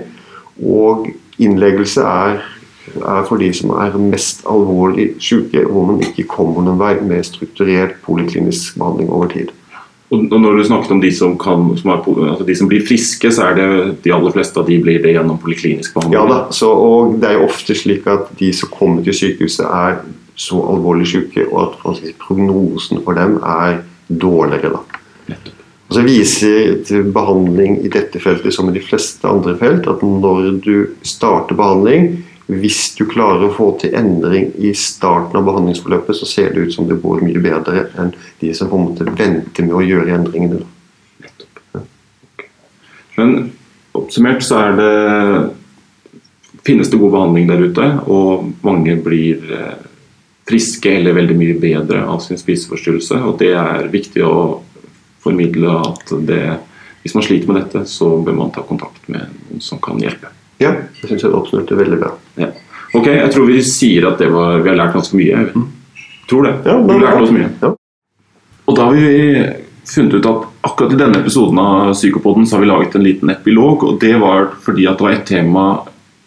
Og 0.65 1.07
innleggelse 1.37 2.01
er, 2.01 2.41
er 2.97 3.25
for 3.29 3.37
de 3.37 3.53
som 3.53 3.75
er 3.77 3.97
mest 4.01 4.45
alvorlig 4.49 5.11
syke, 5.19 5.61
hvor 5.69 5.85
man 5.91 6.01
ikke 6.01 6.25
kommer 6.29 6.65
noen 6.65 6.81
vei 6.81 6.95
med 7.01 7.25
strukturert 7.29 7.99
poliklinisk 8.05 8.79
behandling 8.81 9.13
over 9.13 9.29
tid. 9.29 9.53
Og 10.13 10.35
når 10.37 10.59
du 10.59 10.63
snakket 10.67 10.91
om 10.93 11.01
de 11.01 11.09
som, 11.15 11.33
kan, 11.41 11.65
som, 11.79 11.89
er, 11.93 12.03
altså 12.29 12.45
de 12.45 12.55
som 12.57 12.69
blir 12.69 12.83
friske, 12.85 13.31
så 13.33 13.47
er 13.49 13.55
det 13.57 13.67
de 14.03 14.13
aller 14.13 14.35
fleste 14.35 14.59
av 14.61 14.67
de 14.69 14.77
blir 14.83 15.01
det 15.01 15.15
gjennom 15.15 15.39
poliklinisk 15.41 15.95
behandling? 15.95 16.19
Ja 16.19 16.25
da, 16.29 16.39
så, 16.53 16.69
og 16.69 17.15
det 17.21 17.31
er 17.31 17.39
jo 17.39 17.47
ofte 17.47 17.77
slik 17.77 18.05
at 18.11 18.29
de 18.39 18.51
som 18.53 18.71
kommer 18.73 19.05
til 19.05 19.17
sykehuset 19.17 19.65
er 19.65 20.03
så 20.39 20.59
alvorlig 20.69 21.07
syke, 21.09 21.47
og 21.49 21.75
at 21.89 22.15
prognosen 22.21 23.01
for 23.05 23.17
dem 23.17 23.39
er 23.41 23.81
dårligere. 24.09 24.73
da. 24.73 25.37
Og 25.89 25.97
så 25.97 26.03
viser 26.05 27.03
behandling 27.13 27.79
i 27.85 27.91
dette 27.91 28.21
feltet 28.21 28.55
som 28.55 28.69
i 28.69 28.75
de 28.75 28.81
fleste 28.81 29.27
andre 29.29 29.53
felt 29.59 29.89
at 29.89 30.01
når 30.01 30.55
du 30.63 30.75
starter 31.05 31.57
behandling, 31.57 32.23
hvis 32.51 32.95
du 32.97 33.05
klarer 33.07 33.47
å 33.47 33.55
få 33.55 33.69
til 33.79 33.95
endring 33.95 34.49
i 34.59 34.73
starten 34.75 35.39
av 35.39 35.45
behandlingsforløpet, 35.47 36.17
så 36.17 36.27
ser 36.27 36.51
det 36.51 36.67
ut 36.67 36.75
som 36.75 36.87
det 36.89 36.99
går 37.03 37.23
mye 37.23 37.39
bedre 37.43 37.85
enn 37.99 38.11
de 38.41 38.51
som 38.55 38.71
på 38.71 38.79
en 38.79 38.89
måte 38.89 39.07
venter 39.07 39.63
med 39.63 39.77
å 39.79 39.83
gjøre 39.85 40.17
endringene. 40.17 40.59
Ja. 41.23 41.83
Men 43.15 43.53
oppsummert 43.95 44.43
så 44.43 44.59
er 44.59 44.77
det 44.81 44.91
finnes 46.67 46.91
det 46.91 46.99
god 46.99 47.15
behandling 47.15 47.47
der 47.47 47.63
ute, 47.63 47.87
og 48.11 48.51
mange 48.63 48.97
blir 49.03 49.55
eh, 49.55 49.79
friske 50.47 50.91
eller 50.99 51.15
veldig 51.15 51.39
mye 51.39 51.57
bedre 51.59 52.03
av 52.07 52.19
sin 52.23 52.39
spiseforstyrrelse. 52.39 53.19
Og 53.23 53.39
det 53.39 53.53
er 53.55 53.91
viktig 53.91 54.23
å 54.27 54.61
formidle 55.23 55.79
at 55.79 56.15
det, 56.27 56.43
hvis 57.03 57.15
man 57.15 57.23
sliter 57.23 57.51
med 57.51 57.61
dette, 57.63 57.87
så 57.87 58.17
bør 58.23 58.39
man 58.43 58.51
ta 58.55 58.63
kontakt 58.67 59.07
med 59.07 59.31
noen 59.31 59.63
som 59.63 59.79
kan 59.83 59.99
hjelpe. 60.03 60.31
Ja, 60.63 60.73
jeg 61.01 61.11
syns 61.11 61.25
jeg 61.25 61.35
oppsummerte 61.35 61.77
veldig 61.77 61.99
bra. 62.01 62.13
Ja. 62.39 62.49
Ok, 62.93 63.07
jeg 63.09 63.31
tror 63.33 63.47
vi 63.49 63.59
sier 63.65 64.07
at 64.11 64.19
det 64.21 64.29
var, 64.33 64.59
vi 64.61 64.69
har 64.69 64.77
lært 64.79 64.95
ganske 64.95 65.17
mye. 65.17 65.43
Øyvind. 65.43 65.69
Tror 66.29 66.47
det. 66.47 66.53
Ja, 66.65 66.77
vi 66.79 66.93
har 66.93 67.03
lært 67.03 67.23
oss 67.25 67.33
mye. 67.35 67.49
Ja. 67.61 67.73
Og 68.63 68.77
da 68.77 68.87
har 68.87 68.95
vi 68.95 69.45
funnet 69.89 70.13
ut 70.13 70.29
at 70.29 70.45
akkurat 70.63 70.93
i 70.93 70.99
denne 70.99 71.19
episoden 71.19 71.59
av 71.59 71.93
Psykopoden 71.93 72.45
så 72.47 72.55
har 72.55 72.63
vi 72.63 72.69
laget 72.69 72.95
en 72.95 73.03
liten 73.03 73.33
epilog, 73.33 73.83
og 73.83 73.97
det 74.01 74.13
var 74.21 74.53
fordi 74.63 74.87
at 74.87 75.01
det 75.01 75.07
var 75.07 75.17
et 75.17 75.25
tema 75.27 75.65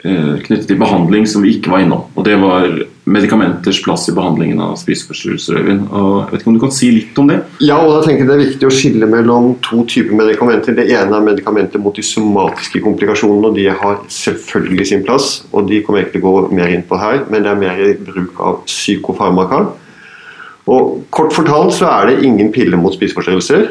eh, 0.04 0.34
knyttet 0.44 0.66
til 0.68 0.80
behandling 0.80 1.24
som 1.30 1.46
vi 1.46 1.56
ikke 1.56 1.72
var 1.72 1.86
innom. 1.86 2.04
Og 2.14 2.26
det 2.26 2.36
var 2.42 2.66
medikamenters 3.06 3.78
plass 3.84 4.08
i 4.10 4.14
behandlingen 4.16 4.58
av 4.62 4.74
spiseforstyrrelser. 4.80 5.60
Og 5.62 6.14
jeg 6.24 6.32
vet 6.32 6.40
ikke 6.40 6.50
om 6.50 6.56
du 6.56 6.62
kan 6.64 6.74
si 6.74 6.88
litt 6.90 7.18
om 7.22 7.30
det? 7.30 7.38
Ja, 7.62 7.78
og 7.78 7.92
da 7.94 8.00
tenker 8.02 8.24
jeg 8.24 8.28
Det 8.28 8.34
er 8.34 8.42
viktig 8.42 8.66
å 8.66 8.74
skille 8.74 9.08
mellom 9.10 9.52
to 9.62 9.84
typer 9.86 10.18
medikamenter. 10.18 10.74
Det 10.74 10.88
ene 10.90 11.14
er 11.14 11.28
medikamenter 11.28 11.82
mot 11.82 11.94
de 11.94 12.02
somatiske 12.02 12.82
komplikasjonene, 12.82 13.52
og 13.52 13.54
de 13.54 13.68
har 13.70 14.02
selvfølgelig 14.10 14.88
sin 14.90 15.06
plass. 15.06 15.44
og 15.52 15.70
De 15.70 15.80
kommer 15.86 16.02
jeg 16.02 16.08
ikke 16.08 16.18
til 16.18 16.26
å 16.26 16.34
gå 16.34 16.54
mer 16.58 16.74
inn 16.74 16.86
på 16.86 16.98
her, 16.98 17.22
men 17.30 17.46
det 17.46 17.52
er 17.52 17.62
mer 17.62 17.82
i 17.86 17.94
bruk 18.10 18.42
av 18.42 18.62
psykofarmaka. 18.66 19.64
Og 20.66 21.04
Kort 21.14 21.32
fortalt 21.32 21.76
så 21.78 21.86
er 21.92 22.10
det 22.10 22.24
ingen 22.26 22.50
pille 22.52 22.76
mot 22.76 22.94
spiseforstyrrelser. 22.94 23.68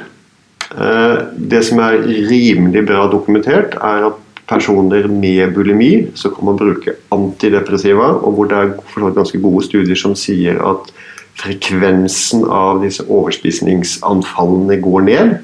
Eh, 0.72 1.18
Det 1.36 1.64
som 1.66 1.80
er 1.80 2.00
rimelig 2.08 2.88
bra 2.88 3.10
dokumentert, 3.12 3.76
er 3.76 4.08
at 4.08 4.25
personer 4.50 5.08
med 5.10 5.54
bulimi 5.56 6.08
så 6.18 6.30
kan 6.34 6.46
man 6.46 6.60
bruke 6.60 6.96
antidepressiva, 7.14 8.14
og 8.22 8.38
hvor 8.38 8.50
det 8.50 8.58
er 8.60 9.16
ganske 9.16 9.42
gode 9.42 9.66
studier 9.66 9.98
som 10.00 10.16
sier 10.18 10.62
at 10.62 10.92
frekvensen 11.36 12.46
av 12.48 12.80
disse 12.84 13.04
overspisningsanfallene 13.12 14.80
går 14.84 15.06
ned. 15.10 15.36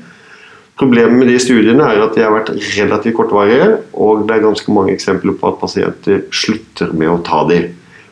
Problemet 0.79 1.19
med 1.19 1.29
de 1.29 1.37
studiene 1.41 1.83
er 1.83 1.99
at 2.01 2.15
de 2.15 2.23
har 2.23 2.33
vært 2.33 2.53
relativt 2.77 3.17
kortvarige, 3.17 3.67
og 3.93 4.25
det 4.27 4.37
er 4.37 4.47
ganske 4.47 4.73
mange 4.73 4.95
eksempler 4.95 5.35
på 5.37 5.51
at 5.51 5.59
pasienter 5.61 6.23
slutter 6.33 6.93
med 6.95 7.11
å 7.11 7.19
ta 7.25 7.43
de. 7.49 7.59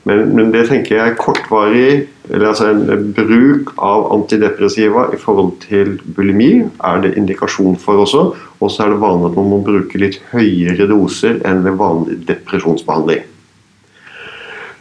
Men, 0.09 0.31
men 0.33 0.53
det 0.53 0.65
tenker 0.69 0.95
jeg 0.95 1.11
er 1.11 1.17
kortvarig, 1.19 1.89
eller 2.29 2.49
altså 2.49 2.71
en 2.71 3.11
bruk 3.13 3.75
av 3.77 4.07
antidepressiva 4.15 5.07
i 5.13 5.19
forhold 5.21 5.59
til 5.67 5.97
bulimi 6.15 6.63
er 6.65 7.03
det 7.03 7.15
indikasjon 7.19 7.77
for 7.81 8.01
også. 8.05 8.23
Og 8.59 8.71
så 8.73 8.85
er 8.85 8.95
det 8.95 9.03
vanlig 9.03 9.29
at 9.29 9.37
man 9.37 9.51
må 9.53 9.59
bruke 9.65 10.01
litt 10.01 10.17
høyere 10.31 10.89
doser 10.89 11.37
enn 11.45 11.61
ved 11.65 11.77
vanlig 11.77 12.23
depresjonsbehandling. 12.29 13.27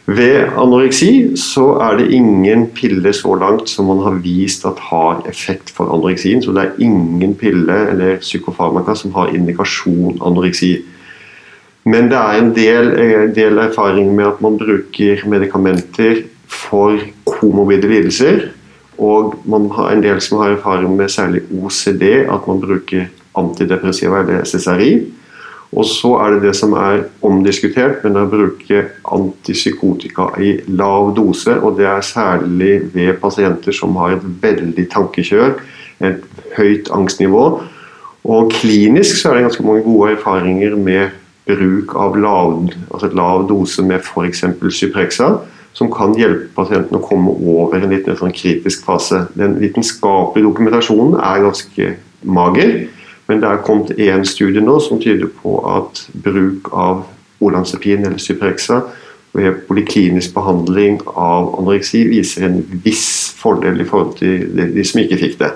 Ved 0.09 0.55
anoreksi 0.57 1.35
så 1.37 1.75
er 1.85 1.99
det 1.99 2.13
ingen 2.17 2.65
pille 2.73 3.11
så 3.13 3.35
langt 3.37 3.69
som 3.69 3.91
man 3.91 3.99
har 4.01 4.15
vist 4.23 4.65
at 4.65 4.79
har 4.89 5.21
effekt 5.29 5.69
for 5.69 5.91
anoreksien. 5.93 6.41
Så 6.41 6.55
det 6.55 6.63
er 6.63 6.79
ingen 6.81 7.35
pille 7.37 7.75
eller 7.91 8.17
psykofarmaka 8.23 8.95
som 8.97 9.13
har 9.13 9.29
indikasjon 9.35 10.17
anoreksi. 10.25 10.79
Men 11.85 12.09
det 12.11 12.17
er 12.19 12.39
en 12.39 12.55
del, 12.55 12.89
eh, 12.99 13.35
del 13.35 13.57
erfaring 13.57 14.15
med 14.15 14.27
at 14.27 14.41
man 14.41 14.57
bruker 14.57 15.23
medikamenter 15.27 16.23
for 16.47 16.97
komobide 17.25 17.87
lidelser. 17.87 18.49
Og 18.99 19.37
man 19.45 19.69
har 19.71 19.93
en 19.93 20.03
del 20.03 20.19
som 20.21 20.39
har 20.39 20.57
erfaring 20.57 20.95
med 20.97 21.09
særlig 21.09 21.41
OCD, 21.55 22.25
at 22.27 22.47
man 22.47 22.59
bruker 22.59 23.07
antidepressiva 23.35 24.19
eller 24.19 24.43
SSRI. 24.43 24.91
Og 25.71 25.85
så 25.85 26.15
er 26.17 26.33
det 26.33 26.41
det 26.47 26.55
som 26.57 26.73
er 26.73 27.03
omdiskutert, 27.21 28.01
men 28.03 28.17
å 28.17 28.25
bruke 28.29 28.87
antipsykotika 29.05 30.31
i 30.41 30.55
lav 30.67 31.13
dose. 31.17 31.59
Og 31.61 31.77
det 31.77 31.85
er 31.85 32.05
særlig 32.05 32.73
ved 32.93 33.19
pasienter 33.21 33.75
som 33.75 33.95
har 34.01 34.17
et 34.17 34.25
veldig 34.41 34.87
tankekjør, 34.89 35.59
et 36.01 36.25
høyt 36.57 36.89
angstnivå. 36.95 37.43
Og 38.29 38.51
klinisk 38.51 39.21
så 39.21 39.29
er 39.29 39.37
det 39.37 39.45
ganske 39.47 39.65
mange 39.65 39.85
gode 39.85 40.15
erfaringer 40.17 40.75
med 40.75 41.13
bruk 41.49 41.95
av 41.97 42.17
lav, 42.19 42.69
altså 42.93 43.09
lav 43.17 43.47
dose 43.49 43.83
med 43.85 44.03
f.eks. 44.03 44.45
Cyprexa, 44.77 45.31
som 45.73 45.89
kan 45.93 46.15
hjelpe 46.17 46.51
pasienten 46.55 46.97
å 46.97 47.03
komme 47.03 47.33
over 47.33 47.81
en 47.81 47.93
litt 47.93 48.07
sånn 48.19 48.35
kritisk 48.35 48.85
fase. 48.85 49.25
Den 49.39 49.57
vitenskapelige 49.61 50.47
dokumentasjonen 50.49 51.19
er 51.21 51.45
ganske 51.45 51.91
mager. 52.21 52.73
Men 53.29 53.43
det 53.43 53.49
er 53.49 53.61
kommet 53.61 53.93
én 54.01 54.25
studie 54.25 54.61
nå 54.63 54.79
som 54.81 55.01
tyder 55.01 55.29
på 55.41 55.59
at 55.69 56.01
bruk 56.25 56.71
av 56.73 57.05
olanzapin 57.45 58.01
eller 58.01 58.17
Cyprexa 58.21 58.81
ved 59.37 59.61
poliklinisk 59.67 60.33
behandling 60.33 60.97
av 61.13 61.53
anoreksi 61.59 62.01
viser 62.09 62.47
en 62.47 62.63
viss 62.83 63.29
fordel 63.37 63.83
i 63.83 63.87
forhold 63.87 64.15
til 64.17 64.47
de 64.57 64.85
som 64.85 65.03
ikke 65.03 65.19
fikk 65.21 65.37
det. 65.43 65.51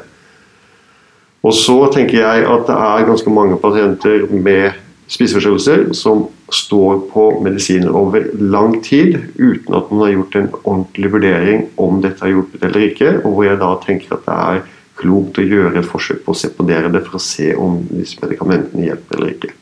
Og 1.44 1.56
så 1.58 1.76
tenker 1.92 2.22
jeg 2.22 2.46
at 2.48 2.70
det 2.70 2.76
er 2.78 3.08
ganske 3.10 3.34
mange 3.34 3.58
pasienter 3.60 4.30
med 4.32 4.78
spiseforstyrrelser 5.14 5.92
som 5.98 6.26
står 6.54 7.04
på 7.12 7.26
medisiner 7.46 7.94
over 7.96 8.26
lang 8.40 8.80
tid 8.86 9.20
uten 9.36 9.76
at 9.78 9.92
man 9.92 10.06
har 10.06 10.14
gjort 10.16 10.38
en 10.40 10.50
ordentlig 10.64 11.12
vurdering 11.14 11.66
om 11.82 12.02
dette 12.02 12.26
har 12.26 12.34
hjulpet 12.34 12.66
eller 12.66 12.88
ikke, 12.88 13.12
og 13.22 13.36
hvor 13.36 13.48
jeg 13.48 13.62
da 13.62 13.72
tenker 13.86 14.16
at 14.18 14.26
det 14.28 14.38
er 14.38 14.64
klokt 15.00 15.40
å 15.42 15.46
gjøre 15.46 15.80
et 15.82 15.90
forsøk 15.90 16.24
på 16.26 16.34
å 16.34 16.38
seponere 16.38 16.92
det 16.94 17.04
for 17.06 17.18
å 17.18 17.24
se 17.24 17.52
om 17.58 17.80
disse 17.90 18.22
medikamentene 18.22 18.88
hjelper 18.88 19.20
eller 19.20 19.34
ikke. 19.34 19.54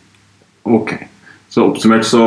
Ok. 0.67 0.95
Så 1.51 1.65
oppsummert 1.67 2.07
så 2.07 2.25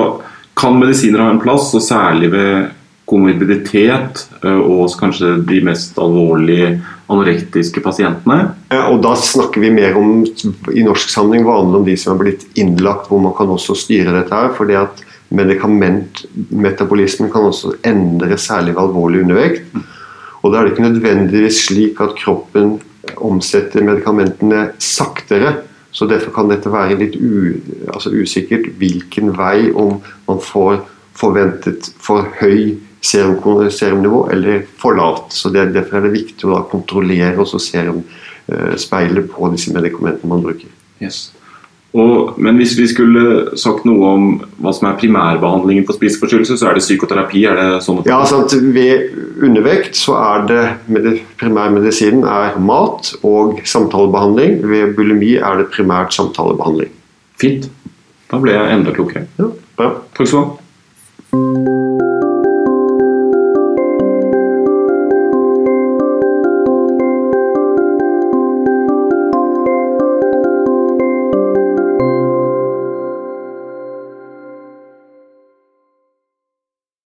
kan 0.56 0.78
medisiner 0.78 1.22
ha 1.24 1.30
en 1.32 1.42
plass, 1.42 1.72
og 1.76 1.82
særlig 1.84 2.30
ved 2.32 2.72
komorbiditet 3.08 4.24
eh, 4.42 4.60
og 4.60 4.92
kanskje 5.00 5.36
de 5.48 5.60
mest 5.66 5.98
alvorlige 6.00 6.78
anorektiske 7.10 7.82
pasientene. 7.84 8.54
Og 8.88 9.00
da 9.04 9.14
snakker 9.18 9.60
vi 9.60 9.72
mer 9.74 9.96
om 10.00 10.22
i 10.72 10.84
norsk 10.84 11.10
sammenheng 11.12 11.44
vanlig 11.46 11.80
om 11.80 11.88
de 11.88 11.96
som 12.00 12.14
er 12.14 12.22
blitt 12.22 12.46
innlagt, 12.60 13.10
hvor 13.10 13.20
man 13.22 13.34
kan 13.36 13.52
også 13.52 13.76
styre 13.78 14.14
dette 14.16 14.34
her. 14.34 14.54
fordi 14.56 14.78
at 14.80 15.04
Medikamentmetabolismen 15.34 17.30
kan 17.32 17.48
også 17.48 17.72
endre 17.86 18.36
særlig 18.38 18.74
ved 18.74 18.82
alvorlig 18.82 19.22
undervekt. 19.24 19.64
Og 20.42 20.52
da 20.52 20.58
er 20.58 20.66
det 20.66 20.74
ikke 20.74 20.88
nødvendigvis 20.88 21.62
slik 21.66 22.00
at 22.04 22.16
kroppen 22.20 22.76
omsetter 23.16 23.82
medikamentene 23.84 24.70
saktere. 24.78 25.54
Så 25.90 26.06
Derfor 26.10 26.30
kan 26.34 26.50
dette 26.50 26.72
være 26.72 26.98
litt 26.98 27.16
u, 27.16 27.54
altså 27.88 28.10
usikkert 28.10 28.66
hvilken 28.78 29.32
vei, 29.38 29.70
om 29.72 30.00
man 30.28 30.40
får 30.42 30.82
forventet 31.14 31.90
for 32.02 32.28
høy 32.40 32.74
serum, 33.04 33.38
serumnivå 33.70 34.24
eller 34.32 34.64
for 34.80 34.96
lavt. 34.98 35.32
Så 35.36 35.52
det, 35.54 35.70
Derfor 35.74 36.00
er 36.00 36.08
det 36.08 36.16
viktig 36.18 36.48
å 36.48 36.64
kontrollere 36.70 37.36
også 37.44 37.60
serumspeilet 37.62 39.30
på 39.32 39.54
disse 39.54 39.74
medikamentene 39.74 40.30
man 40.32 40.44
bruker. 40.44 40.70
Yes. 41.02 41.28
Og, 41.94 42.34
men 42.42 42.56
hvis 42.58 42.72
vi 42.74 42.88
skulle 42.90 43.54
sagt 43.60 43.84
noe 43.86 44.08
om 44.16 44.24
hva 44.58 44.72
som 44.74 44.88
er 44.88 44.96
primærbehandlingen 44.98 45.84
for 45.86 45.94
spiseforstyrrelse, 45.94 46.56
så 46.58 46.66
er 46.66 46.74
det 46.78 46.82
psykoterapi? 46.82 47.44
er 47.46 47.60
det 47.60 47.68
sånn 47.86 48.00
Ja, 48.08 48.18
sant? 48.26 48.56
Ved 48.74 49.14
undervekt 49.46 49.94
så 50.00 50.16
er 50.18 50.48
det 50.50 50.64
med 50.90 51.06
primærmedisinen 51.38 52.26
er 52.26 52.58
mat 52.58 53.12
og 53.22 53.62
samtalebehandling. 53.62 54.58
Ved 54.66 54.98
bulimi 54.98 55.36
er 55.38 55.62
det 55.62 55.70
primært 55.76 56.16
samtalebehandling. 56.18 56.90
Fint. 57.38 57.70
Da 58.30 58.42
ble 58.42 58.58
jeg 58.58 58.74
enda 58.74 58.94
klokere. 58.94 59.28
Ja, 59.38 59.52
bra. 59.78 59.94
Takk 60.18 60.32
skal 60.32 60.40
du 60.40 60.46
ha. 60.48 62.32